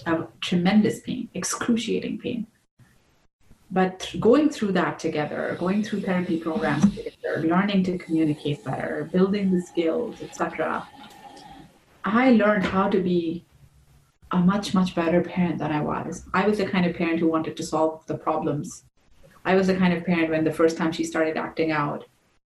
[0.06, 2.48] of tremendous pain, excruciating pain,
[3.72, 9.52] but going through that together going through therapy programs together learning to communicate better building
[9.52, 10.88] the skills etc
[12.06, 13.46] i learned how to be
[14.32, 17.28] a much much better parent than i was i was the kind of parent who
[17.28, 18.84] wanted to solve the problems
[19.48, 22.06] i was the kind of parent when the first time she started acting out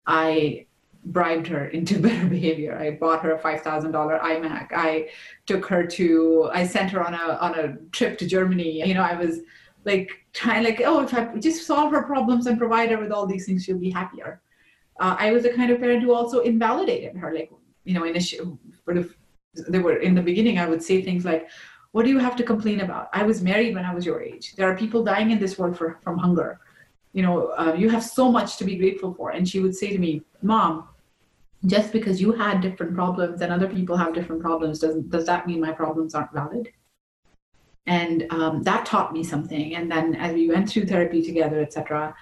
[0.06, 0.66] i
[1.06, 5.10] bribed her into better behavior i bought her a $5000 imac i
[5.46, 9.04] took her to i sent her on a on a trip to germany you know
[9.04, 9.40] i was
[9.86, 13.26] like trying like oh if i just solve her problems and provide her with all
[13.26, 14.42] these things she'll be happier
[15.02, 17.52] uh, i was the kind of parent who also invalidated her like
[17.84, 19.14] you know initially sort of
[19.68, 21.50] they were in the beginning i would say things like
[21.94, 23.10] what do you have to complain about?
[23.14, 24.56] I was married when I was your age.
[24.56, 26.60] There are people dying in this world for, from hunger.
[27.14, 29.32] You know, uh, you have so much to be grateful for.
[29.32, 30.90] And she would say to me, Mom,
[31.66, 35.48] just because you had different problems and other people have different problems, doesn't does that
[35.48, 36.70] mean my problems aren't valid?
[37.86, 39.76] And um, that taught me something.
[39.76, 42.16] And then as we went through therapy together, etc.,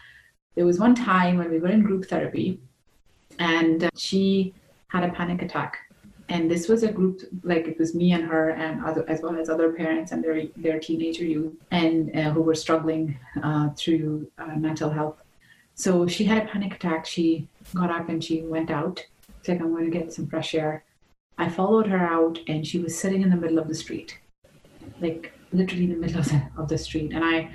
[0.55, 2.59] there was one time when we were in group therapy
[3.39, 4.53] and uh, she
[4.87, 5.77] had a panic attack
[6.31, 9.35] and this was a group like it was me and her and other, as well
[9.35, 14.31] as other parents and their their teenager youth and uh, who were struggling uh, through
[14.37, 15.21] uh, mental health.
[15.75, 17.05] So she had a panic attack.
[17.05, 19.05] She got up and she went out.
[19.45, 20.85] Like i'm going to get some fresh air.
[21.37, 24.17] I followed her out and she was sitting in the middle of the street.
[25.01, 27.11] Like literally in the middle of the, of the street.
[27.13, 27.51] And i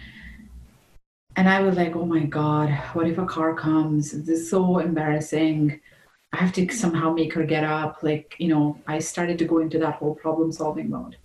[1.37, 4.11] and i was like oh my god what if a car comes?
[4.11, 5.81] This is so embarrassing
[6.37, 8.03] I have to somehow make her get up.
[8.03, 11.17] Like, you know, I started to go into that whole problem solving mode.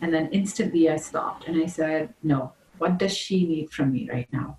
[0.00, 4.10] And then instantly I stopped and I said, no, what does she need from me
[4.10, 4.58] right now?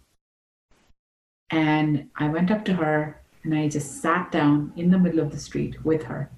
[1.49, 5.31] And I went up to her and I just sat down in the middle of
[5.31, 6.31] the street with her.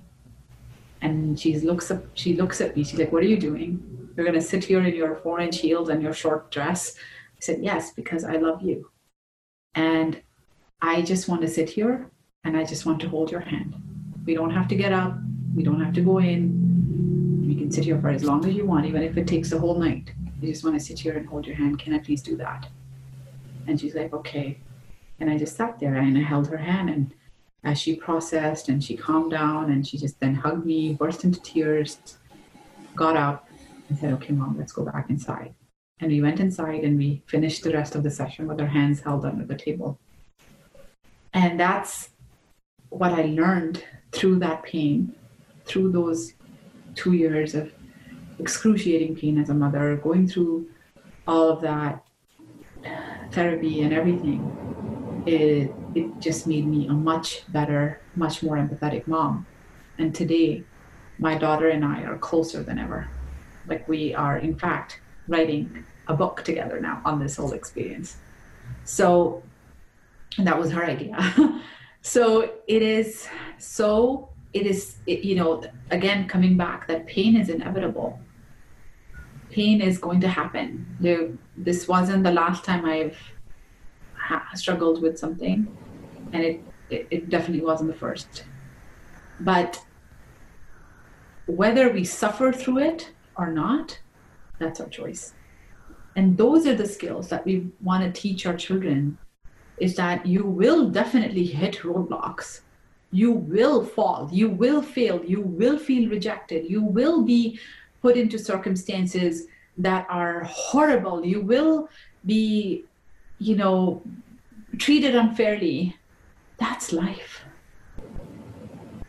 [1.03, 2.83] And she looks up, she looks at me.
[2.83, 4.09] She's like, What are you doing?
[4.15, 6.95] You're gonna sit here in your four inch heels and your short dress.
[6.95, 8.89] I said, Yes, because I love you.
[9.75, 10.21] And
[10.81, 12.09] I just want to sit here
[12.43, 13.75] and I just want to hold your hand.
[14.25, 15.17] We don't have to get up.
[15.55, 17.45] We don't have to go in.
[17.47, 19.59] We can sit here for as long as you want, even if it takes the
[19.59, 20.11] whole night.
[20.41, 21.79] I just want to sit here and hold your hand.
[21.79, 22.67] Can I please do that?
[23.67, 24.59] And she's like, okay.
[25.19, 26.89] And I just sat there and I held her hand.
[26.89, 27.13] And
[27.63, 31.39] as she processed and she calmed down and she just then hugged me, burst into
[31.41, 31.99] tears,
[32.95, 33.47] got up
[33.89, 35.53] and said, okay, mom, let's go back inside.
[35.99, 39.01] And we went inside and we finished the rest of the session with our hands
[39.01, 39.99] held under the table.
[41.33, 42.09] And that's
[42.91, 45.15] what I learned through that pain,
[45.65, 46.33] through those
[46.93, 47.73] two years of
[48.37, 50.69] excruciating pain as a mother, going through
[51.27, 52.03] all of that
[53.31, 59.47] therapy and everything, it, it just made me a much better, much more empathetic mom.
[59.97, 60.63] And today,
[61.17, 63.09] my daughter and I are closer than ever.
[63.67, 68.17] Like we are, in fact, writing a book together now on this whole experience.
[68.83, 69.43] So,
[70.37, 71.15] and that was her idea.
[72.01, 77.49] so it is so it is it, you know again coming back that pain is
[77.49, 78.19] inevitable.
[79.51, 80.85] Pain is going to happen.
[80.99, 83.17] There this wasn't the last time i've
[84.15, 85.67] ha- struggled with something
[86.33, 88.45] and it, it it definitely wasn't the first.
[89.39, 89.83] But
[91.45, 93.99] whether we suffer through it or not
[94.59, 95.33] that's our choice.
[96.15, 99.17] And those are the skills that we want to teach our children
[99.81, 102.61] is that you will definitely hit roadblocks.
[103.11, 107.59] You will fall, you will fail, you will feel rejected, you will be
[108.01, 109.47] put into circumstances
[109.79, 111.89] that are horrible, you will
[112.27, 112.85] be,
[113.39, 114.03] you know,
[114.77, 115.97] treated unfairly.
[116.59, 117.41] That's life.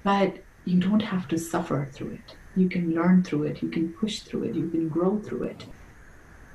[0.03, 2.36] But you don't have to suffer through it.
[2.57, 5.66] You can learn through it, you can push through it, you can grow through it.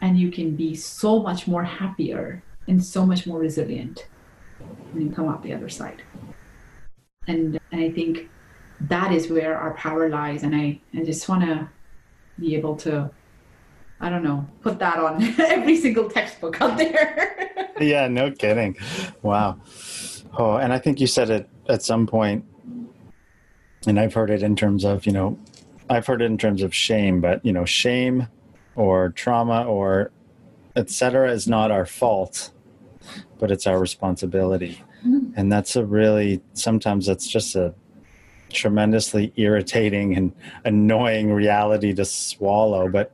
[0.02, 4.08] And you can be so much more happier and so much more resilient
[4.92, 6.02] when you come out the other side.
[7.28, 8.30] And, and I think
[8.82, 10.44] that is where our power lies.
[10.44, 11.70] And I, I just want to
[12.40, 13.10] be able to,
[14.00, 17.72] I don't know, put that on every single textbook out there.
[17.80, 18.78] yeah, no kidding.
[19.22, 19.60] Wow.
[20.38, 22.46] Oh, and I think you said it at some point,
[23.86, 25.38] and I've heard it in terms of, you know,
[25.90, 28.28] I've heard it in terms of shame, but, you know, shame
[28.76, 30.12] or trauma or
[30.76, 31.32] etc.
[31.32, 32.52] is not our fault
[33.40, 34.84] but it's our responsibility.
[35.06, 35.32] Mm-hmm.
[35.36, 37.74] And that's a really, sometimes that's just a
[38.50, 40.34] tremendously irritating and
[40.66, 43.12] annoying reality to swallow, but,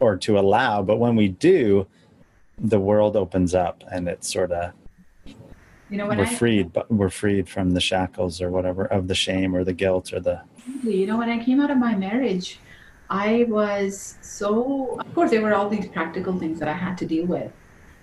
[0.00, 0.82] or to allow.
[0.82, 1.86] But when we do,
[2.58, 4.72] the world opens up and it's sort of,
[5.90, 9.14] you know, we're I, freed, but we're freed from the shackles or whatever of the
[9.14, 10.42] shame or the guilt or the.
[10.82, 12.58] You know, when I came out of my marriage,
[13.08, 17.06] I was so, of course, there were all these practical things that I had to
[17.06, 17.50] deal with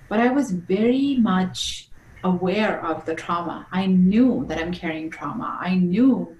[0.09, 1.89] but I was very much
[2.23, 3.67] aware of the trauma.
[3.71, 5.57] I knew that I'm carrying trauma.
[5.61, 6.35] I knew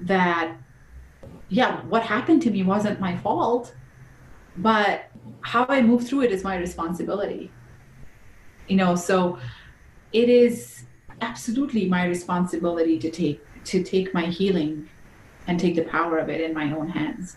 [0.00, 0.56] that,
[1.48, 3.74] yeah, what happened to me wasn't my fault,
[4.56, 5.06] but
[5.40, 7.50] how I move through it is my responsibility.
[8.68, 9.38] You know, so
[10.12, 10.84] it is
[11.20, 14.88] absolutely my responsibility to take to take my healing
[15.46, 17.36] and take the power of it in my own hands.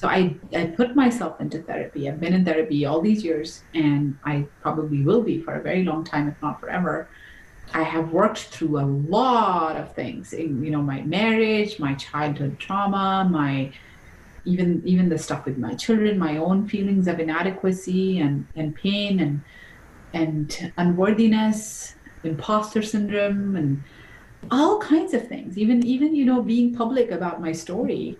[0.00, 2.08] So I, I put myself into therapy.
[2.08, 5.84] I've been in therapy all these years, and I probably will be for a very
[5.84, 7.10] long time, if not forever.
[7.74, 12.58] I have worked through a lot of things in, you know, my marriage, my childhood
[12.58, 13.74] trauma, my
[14.46, 19.20] even even the stuff with my children, my own feelings of inadequacy and, and pain
[19.20, 19.42] and
[20.14, 21.94] and unworthiness,
[22.24, 23.82] imposter syndrome and
[24.50, 25.58] all kinds of things.
[25.58, 28.16] Even even you know being public about my story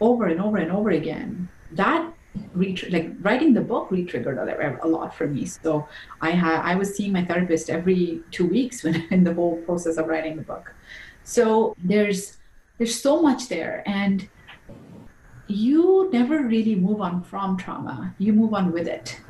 [0.00, 1.48] over and over and over again.
[1.72, 2.12] That
[2.54, 5.46] re- like writing the book re-triggered a, a lot for me.
[5.46, 5.88] So
[6.20, 9.96] I had I was seeing my therapist every two weeks when in the whole process
[9.96, 10.74] of writing the book.
[11.24, 12.38] So there's
[12.78, 14.28] there's so much there and
[15.46, 19.20] you never really move on from trauma you move on with it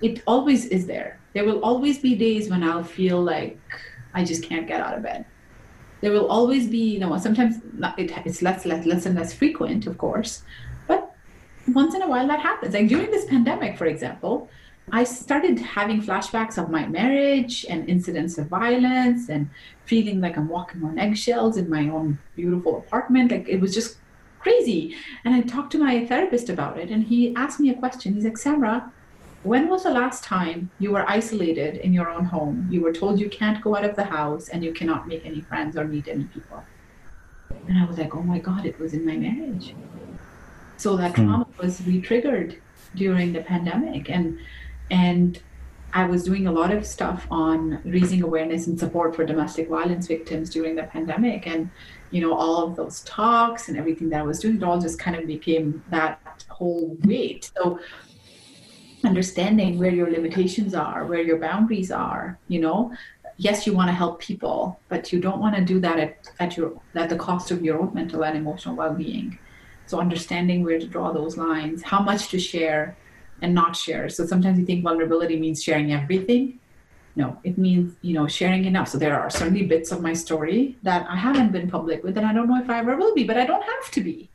[0.00, 3.58] it always is there there will always be days when i'll feel like
[4.14, 5.24] i just can't get out of bed
[6.00, 7.56] there will always be you know sometimes
[7.96, 10.42] it, it's less, less less and less frequent of course
[10.86, 11.14] but
[11.68, 14.48] once in a while that happens like during this pandemic for example
[14.92, 19.48] i started having flashbacks of my marriage and incidents of violence and
[19.84, 23.98] feeling like i'm walking on eggshells in my own beautiful apartment like it was just
[24.38, 24.96] crazy.
[25.24, 28.14] And I talked to my therapist about it, and he asked me a question.
[28.14, 28.90] He's like, Samra,
[29.42, 32.66] when was the last time you were isolated in your own home?
[32.70, 35.40] You were told you can't go out of the house and you cannot make any
[35.40, 36.62] friends or meet any people.
[37.68, 39.74] And I was like, oh my God, it was in my marriage.
[40.76, 41.26] So that hmm.
[41.26, 42.60] trauma was re-triggered
[42.94, 44.10] during the pandemic.
[44.10, 44.38] And
[44.90, 45.40] and
[45.92, 50.06] I was doing a lot of stuff on raising awareness and support for domestic violence
[50.06, 51.46] victims during the pandemic.
[51.46, 51.70] And
[52.10, 54.98] you know, all of those talks and everything that I was doing, it all just
[54.98, 57.50] kind of became that whole weight.
[57.56, 57.80] So
[59.04, 62.92] understanding where your limitations are, where your boundaries are, you know,
[63.36, 66.56] yes, you want to help people, but you don't want to do that at, at
[66.56, 69.38] your at the cost of your own mental and emotional well-being.
[69.86, 72.96] So understanding where to draw those lines, how much to share
[73.40, 74.08] and not share.
[74.08, 76.58] So sometimes you think vulnerability means sharing everything
[77.18, 80.76] no it means you know sharing enough so there are certainly bits of my story
[80.82, 83.24] that i haven't been public with and i don't know if i ever will be
[83.24, 84.30] but i don't have to be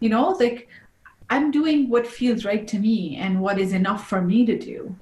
[0.00, 0.68] you know like
[1.30, 4.94] i'm doing what feels right to me and what is enough for me to do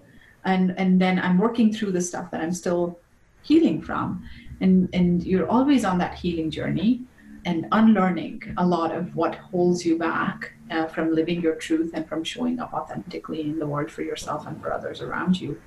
[0.44, 2.98] and and then i'm working through the stuff that i'm still
[3.42, 4.22] healing from
[4.60, 7.02] and and you're always on that healing journey
[7.44, 12.08] and unlearning a lot of what holds you back uh, from living your truth and
[12.08, 15.60] from showing up authentically in the world for yourself and for others around you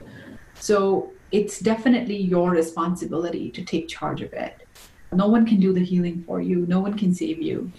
[0.59, 4.67] so it's definitely your responsibility to take charge of it.
[5.11, 7.71] No one can do the healing for you, no one can save you.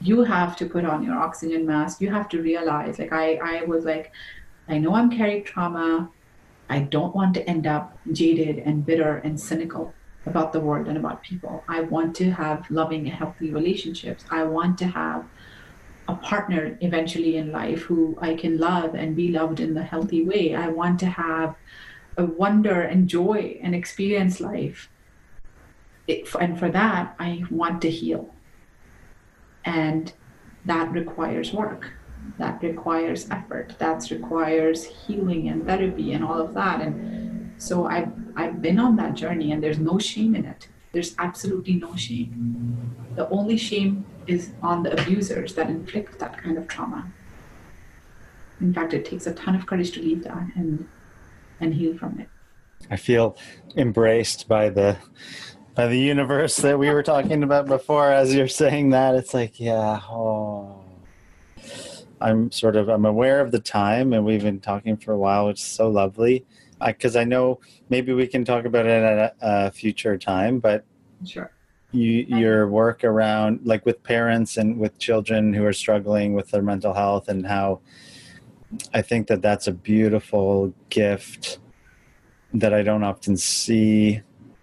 [0.00, 2.00] You have to put on your oxygen mask.
[2.00, 4.12] You have to realize, like, I, I was like,
[4.68, 6.10] I know I'm carrying trauma.
[6.68, 9.92] I don't want to end up jaded and bitter and cynical
[10.26, 11.64] about the world and about people.
[11.68, 14.24] I want to have loving and healthy relationships.
[14.30, 15.24] I want to have
[16.08, 20.24] a partner eventually in life who I can love and be loved in the healthy
[20.24, 20.54] way.
[20.54, 21.56] I want to have
[22.16, 24.88] a wonder and joy and experience life.
[26.06, 28.34] It, and for that, I want to heal.
[29.64, 30.12] And
[30.64, 31.92] that requires work.
[32.38, 33.74] That requires effort.
[33.78, 36.80] That requires healing and therapy and all of that.
[36.80, 40.68] And so I've, I've been on that journey, and there's no shame in it.
[40.92, 42.96] There's absolutely no shame.
[43.14, 47.10] The only shame is on the abusers that inflict that kind of trauma.
[48.60, 50.88] In fact, it takes a ton of courage to leave that and
[51.60, 52.28] and heal from it.
[52.90, 53.36] I feel
[53.76, 54.96] embraced by the
[55.80, 59.58] by the universe that we were talking about before as you're saying that it's like
[59.58, 60.78] yeah oh
[62.20, 65.46] i'm sort of i'm aware of the time and we've been talking for a while
[65.46, 66.44] which is so lovely
[66.86, 70.58] because I, I, know maybe we can talk about it at a, a future time
[70.58, 70.84] but
[71.24, 71.50] sure
[71.92, 76.60] you, your work around like with parents and with children who are struggling with their
[76.60, 77.80] mental health and how
[78.92, 81.58] I think that that's a beautiful gift
[82.52, 84.20] that I don't often see.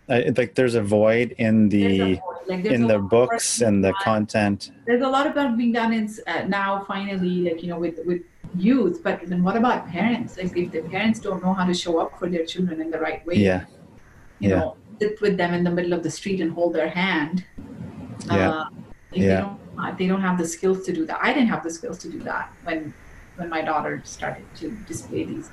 [0.10, 4.72] I, like there's a void in the like in the books and the content.
[4.86, 8.00] There's a lot of about being done in uh, now finally, like you know, with
[8.06, 8.22] with
[8.56, 9.04] youth.
[9.04, 10.38] But then what about parents?
[10.38, 13.00] Like if the parents don't know how to show up for their children in the
[13.00, 13.66] right way, yeah,
[14.40, 14.60] you yeah.
[14.60, 17.46] know, sit with them in the middle of the street and hold their hand.
[18.28, 18.70] Yeah, uh,
[19.12, 19.26] yeah.
[19.26, 21.20] They don't, they don't have the skills to do that.
[21.22, 22.94] I didn't have the skills to do that when
[23.36, 25.50] when my daughter started to display these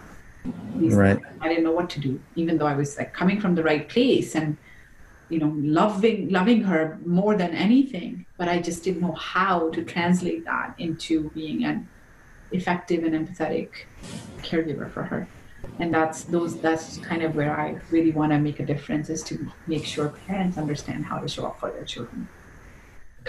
[0.77, 1.17] these right.
[1.17, 1.39] Things.
[1.41, 3.89] I didn't know what to do, even though I was like coming from the right
[3.89, 4.57] place and
[5.31, 9.85] you know loving loving her more than anything, but I just didn't know how to
[9.85, 11.89] translate that into being an
[12.53, 13.71] effective and empathetic
[14.43, 15.27] caregiver for her.
[15.79, 19.23] And that's those that's kind of where I really want to make a difference is
[19.25, 22.29] to make sure parents understand how to show up for their children.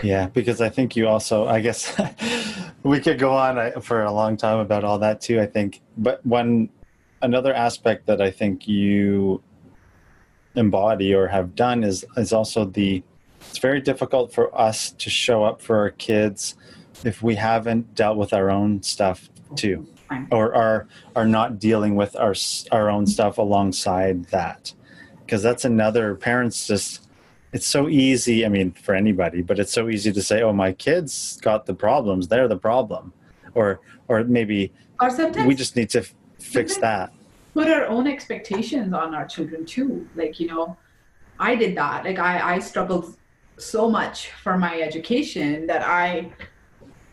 [0.04, 1.96] Yeah, because I think you also, I guess
[2.84, 5.82] we could go on uh, for a long time about all that too, I think.
[5.98, 6.70] But one,
[7.26, 9.42] another aspect that I think you
[10.56, 13.04] embody or have done is, is also the,
[13.50, 16.56] it's very difficult for us to show up for our kids
[17.04, 19.86] if we haven't dealt with our own stuff too
[20.32, 22.36] or are are not dealing with our
[22.72, 24.74] our own stuff alongside that.
[25.20, 27.10] Because that's another parents just
[27.52, 30.74] it's so easy i mean for anybody but it's so easy to say oh my
[30.74, 33.14] kids got the problems they're the problem.
[33.54, 34.72] Or or maybe
[35.02, 35.10] or
[35.46, 37.12] we just need to f- fix that
[37.56, 40.78] put our own expectations on our children too like you know
[41.40, 43.18] i did that like i i struggled
[43.58, 46.30] so much for my education that i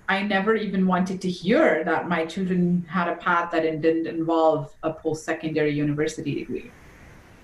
[0.08, 4.74] I never even wanted to hear that my children had a path that didn't involve
[4.82, 6.70] a post-secondary university degree.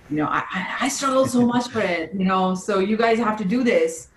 [0.09, 0.43] You know, I,
[0.81, 4.09] I struggled so much for it, you know, so you guys have to do this.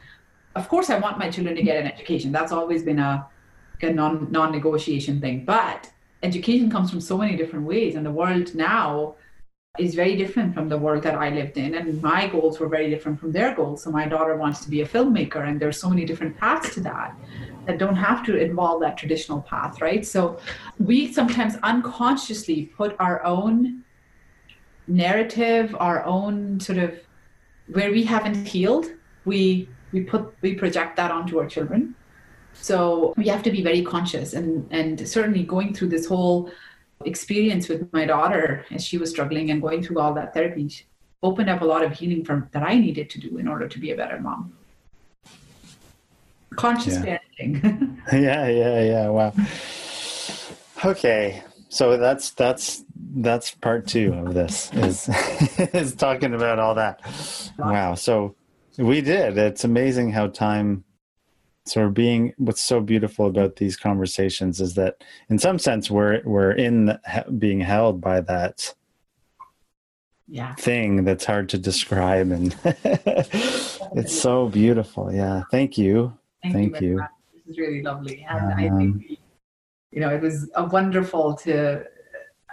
[0.55, 2.31] Of course, I want my children to get an education.
[2.31, 3.27] That's always been a,
[3.81, 5.47] a non, non-negotiation thing.
[5.47, 5.91] But
[6.23, 7.95] education comes from so many different ways.
[7.95, 9.17] And the world now
[9.79, 11.75] is very different from the world that I lived in.
[11.75, 13.83] And my goals were very different from their goals.
[13.83, 16.81] So my daughter wants to be a filmmaker, and there's so many different paths to
[16.81, 17.17] that
[17.67, 20.05] that don't have to involve that traditional path, right?
[20.05, 20.39] So
[20.79, 23.83] we sometimes unconsciously put our own
[24.89, 26.99] narrative, our own sort of
[27.69, 28.87] where we haven't healed,
[29.25, 31.95] we we put we project that onto our children.
[32.63, 36.51] So we have to be very conscious and and certainly going through this whole
[37.05, 40.71] experience with my daughter as she was struggling and going through all that therapy
[41.23, 43.79] opened up a lot of healing from that I needed to do in order to
[43.79, 44.53] be a better mom
[46.57, 47.19] conscious yeah.
[47.39, 47.97] parenting.
[48.13, 49.09] yeah, yeah, yeah.
[49.09, 49.33] Wow.
[50.85, 52.85] Okay, so that's that's
[53.17, 55.09] that's part two of this is
[55.75, 57.01] is talking about all that.
[57.59, 57.95] Wow.
[57.95, 58.35] So
[58.79, 59.39] we did.
[59.39, 60.85] It's amazing how time
[61.65, 66.21] sort of being what's so beautiful about these conversations is that in some sense we're
[66.25, 67.01] we're in the,
[67.39, 68.75] being held by that
[70.27, 70.55] yeah.
[70.57, 76.13] thing that's hard to describe and it's so beautiful yeah thank you
[76.43, 76.89] Thank, Thank you.
[76.89, 77.03] you.
[77.35, 78.27] This is really lovely.
[78.29, 79.19] And um, I think,
[79.93, 81.85] you know, it was a wonderful to,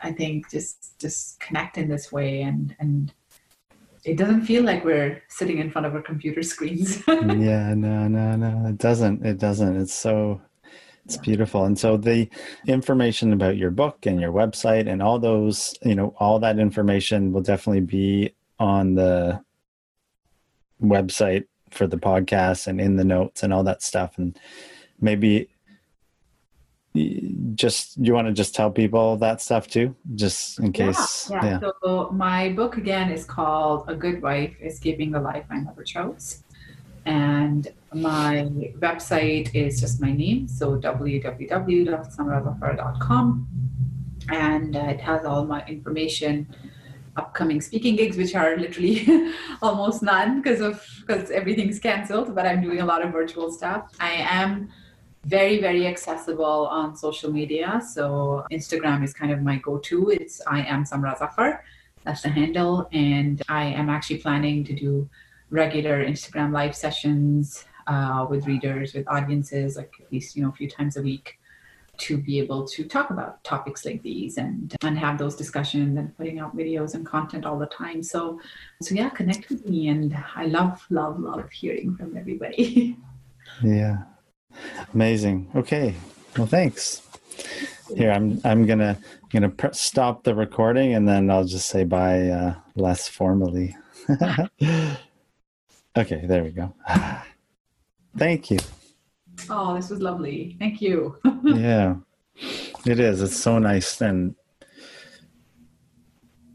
[0.02, 3.14] I think, just just connect in this way and and
[4.06, 7.04] it doesn't feel like we're sitting in front of our computer screens.
[7.08, 8.68] yeah, no, no, no.
[8.68, 9.26] It doesn't.
[9.26, 9.76] It doesn't.
[9.78, 10.42] It's so
[11.06, 11.22] it's yeah.
[11.22, 11.66] beautiful.
[11.66, 12.30] And so the
[12.68, 17.34] information about your book and your website and all those, you know, all that information
[17.34, 19.44] will definitely be on the
[20.82, 24.40] website for the podcast and in the notes and all that stuff and
[25.02, 25.50] maybe
[27.56, 31.60] just you want to just tell people that stuff too just in case yeah, yeah.
[31.62, 31.70] yeah.
[31.84, 35.84] so my book again is called a good wife is escaping the life i never
[35.84, 36.42] chose
[37.06, 38.50] and my
[38.80, 43.48] website is just my name so www.samrazafar.com
[44.32, 46.48] and uh, it has all my information
[47.20, 49.06] upcoming speaking gigs, which are literally
[49.62, 52.34] almost none because of because everything's canceled.
[52.34, 53.92] But I'm doing a lot of virtual stuff.
[54.00, 54.70] I am
[55.26, 57.82] very very accessible on social media.
[57.94, 60.10] So Instagram is kind of my go-to.
[60.10, 61.64] It's I am Samra Zafar.
[62.06, 65.10] That's the handle, and I am actually planning to do
[65.50, 70.54] regular Instagram live sessions uh, with readers, with audiences, like at least you know a
[70.54, 71.40] few times a week
[72.00, 76.16] to be able to talk about topics like these and and have those discussions and
[76.18, 78.40] putting out videos and content all the time so
[78.82, 82.98] so yeah connect with me and i love love love hearing from everybody
[83.64, 83.98] yeah
[84.94, 85.96] amazing okay
[86.38, 87.02] well thanks
[87.96, 88.98] here i'm i'm gonna
[89.32, 93.76] gonna stop the recording and then i'll just say bye uh, less formally
[95.98, 96.74] okay there we go
[98.18, 98.60] thank you
[99.50, 100.56] Oh, this was lovely.
[100.60, 101.18] Thank you.
[101.44, 101.96] yeah,
[102.86, 103.22] it is.
[103.22, 104.02] It's so nice.
[104.02, 104.36] And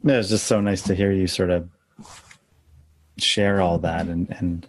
[0.03, 1.69] yeah, it's just so nice to hear you sort of
[3.17, 4.07] share all that.
[4.07, 4.67] And, and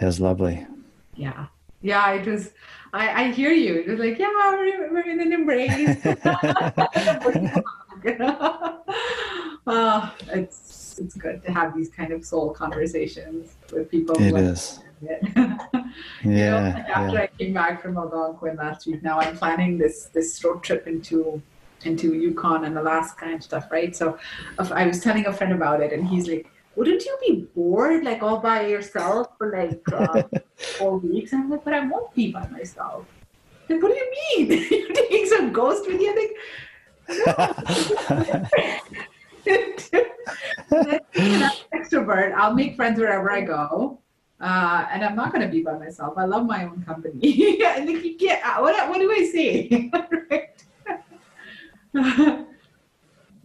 [0.00, 0.66] it was lovely.
[1.14, 1.46] Yeah.
[1.82, 2.52] Yeah, it was.
[2.94, 3.76] I, I hear you.
[3.76, 5.98] It was like, yeah, we're, we're in an embrace.
[9.66, 14.14] oh, it's it's good to have these kind of soul conversations with people.
[14.20, 15.20] It is it.
[16.24, 16.70] yeah.
[16.70, 17.22] know, like after yeah.
[17.22, 21.42] I came back from Algonquin last week, now I'm planning this this road trip into
[21.84, 23.94] into Yukon and Alaska and stuff, right?
[23.94, 24.18] So
[24.58, 26.46] I was telling a friend about it, and he's like,
[26.76, 30.22] "Wouldn't you be bored, like all by yourself for like uh,
[30.78, 33.06] four weeks?" And I'm like, "But I won't be by myself."
[33.68, 34.10] Like, what do you
[34.48, 34.66] mean?
[34.70, 36.14] You're taking some ghost with you?
[36.14, 36.34] Like,
[41.72, 42.32] extrovert.
[42.34, 43.98] I'll make friends wherever I go.
[44.40, 46.14] Uh, and I'm not going to be by myself.
[46.16, 47.60] I love my own company.
[47.62, 48.88] like you get what?
[48.88, 49.90] What do I say?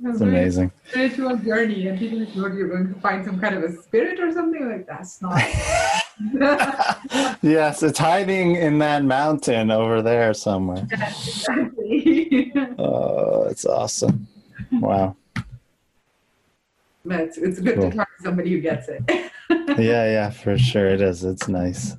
[0.03, 0.72] It's amazing.
[0.90, 4.32] Spiritual journey, and people thought you're going to find some kind of a spirit or
[4.32, 5.40] something like that's not.
[7.41, 10.88] yes, it's hiding in that mountain over there somewhere.
[10.91, 12.52] exactly.
[12.78, 14.28] Oh, it's awesome.
[14.72, 15.15] Wow.
[17.06, 17.91] but it's, it's good Cool.
[17.91, 19.03] to talk to somebody who gets it.
[19.78, 20.88] Yeah, yeah, for sure.
[20.88, 21.24] It is.
[21.24, 21.95] It's nice.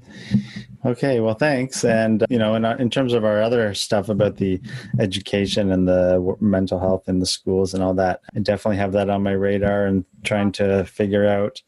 [0.84, 1.84] Okay, well, thanks.
[1.84, 4.60] And, uh, you know, in, uh, in terms of our other stuff about the
[5.00, 8.92] education and the w- mental health in the schools and all that, I definitely have
[8.92, 11.60] that on my radar and trying to figure out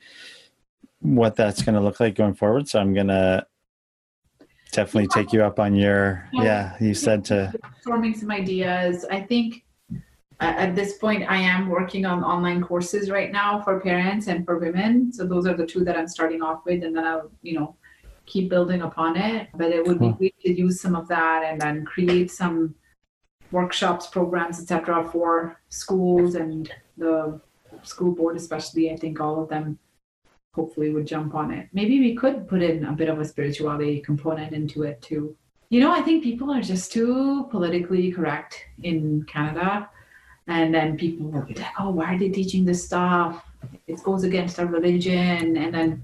[1.01, 2.69] what that's going to look like going forward.
[2.69, 3.45] So I'm going to
[4.71, 9.05] definitely take you up on your, yeah, you said to, Forming some ideas.
[9.11, 9.65] I think
[10.39, 14.45] at at this point, I am working on online courses right now for parents and
[14.45, 15.13] for women.
[15.13, 17.77] So those are the two that I'm starting off with, and then I'll, you know,
[18.33, 19.49] keep building upon it.
[19.61, 20.13] But it would Cool.
[20.13, 22.75] be great to use some of that and then create some
[23.51, 27.41] workshops, programs, etc., for schools and the
[27.83, 28.91] school board, especially.
[28.93, 29.79] I think all of them
[30.55, 31.69] hopefully would jump on it.
[31.73, 35.37] Maybe we could put in a bit of a spirituality component into it too.
[35.69, 38.53] You know, I think people are just too politically correct
[38.83, 39.89] in Canada.
[40.47, 43.45] And then people will be like, oh, why are they teaching this stuff?
[43.87, 45.57] It goes against our religion.
[45.57, 46.03] And then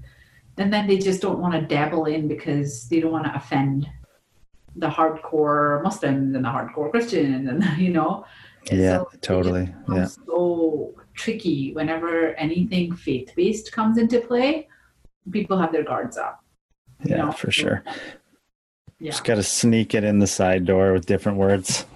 [0.57, 3.87] and then they just don't want to dabble in because they don't want to offend
[4.75, 8.25] the hardcore Muslims and the hardcore Christians and you know.
[8.71, 9.73] Yeah, so totally.
[9.91, 10.05] Yeah.
[10.05, 14.67] so tricky whenever anything faith based comes into play.
[15.31, 16.43] People have their guards up.
[17.03, 17.31] you Yeah, know?
[17.31, 17.83] for sure.
[18.99, 19.11] Yeah.
[19.11, 21.85] Just got to sneak it in the side door with different words.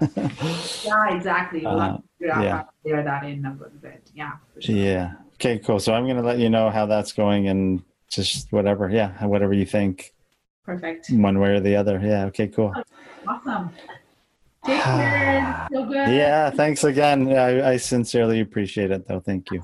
[0.84, 1.60] Yeah, exactly.
[1.62, 2.50] We'll Uh, to yeah.
[2.58, 4.10] how layer that in a little bit.
[4.14, 4.32] Yeah.
[4.54, 4.74] for sure.
[4.76, 5.12] Yeah.
[5.34, 5.80] Okay, cool.
[5.80, 7.82] So I'm going to let you know how that's going and
[8.14, 8.88] just whatever.
[8.88, 9.24] Yeah.
[9.24, 10.12] Whatever you think,
[10.64, 11.10] Perfect.
[11.10, 12.00] one way or the other.
[12.02, 12.26] Yeah.
[12.26, 12.72] Okay, cool.
[12.76, 12.82] Oh,
[13.26, 13.70] awesome.
[14.64, 15.66] Take care.
[15.70, 16.08] Feel good.
[16.14, 16.50] Yeah.
[16.50, 17.32] Thanks again.
[17.32, 19.20] I, I sincerely appreciate it, though.
[19.20, 19.62] Thank you.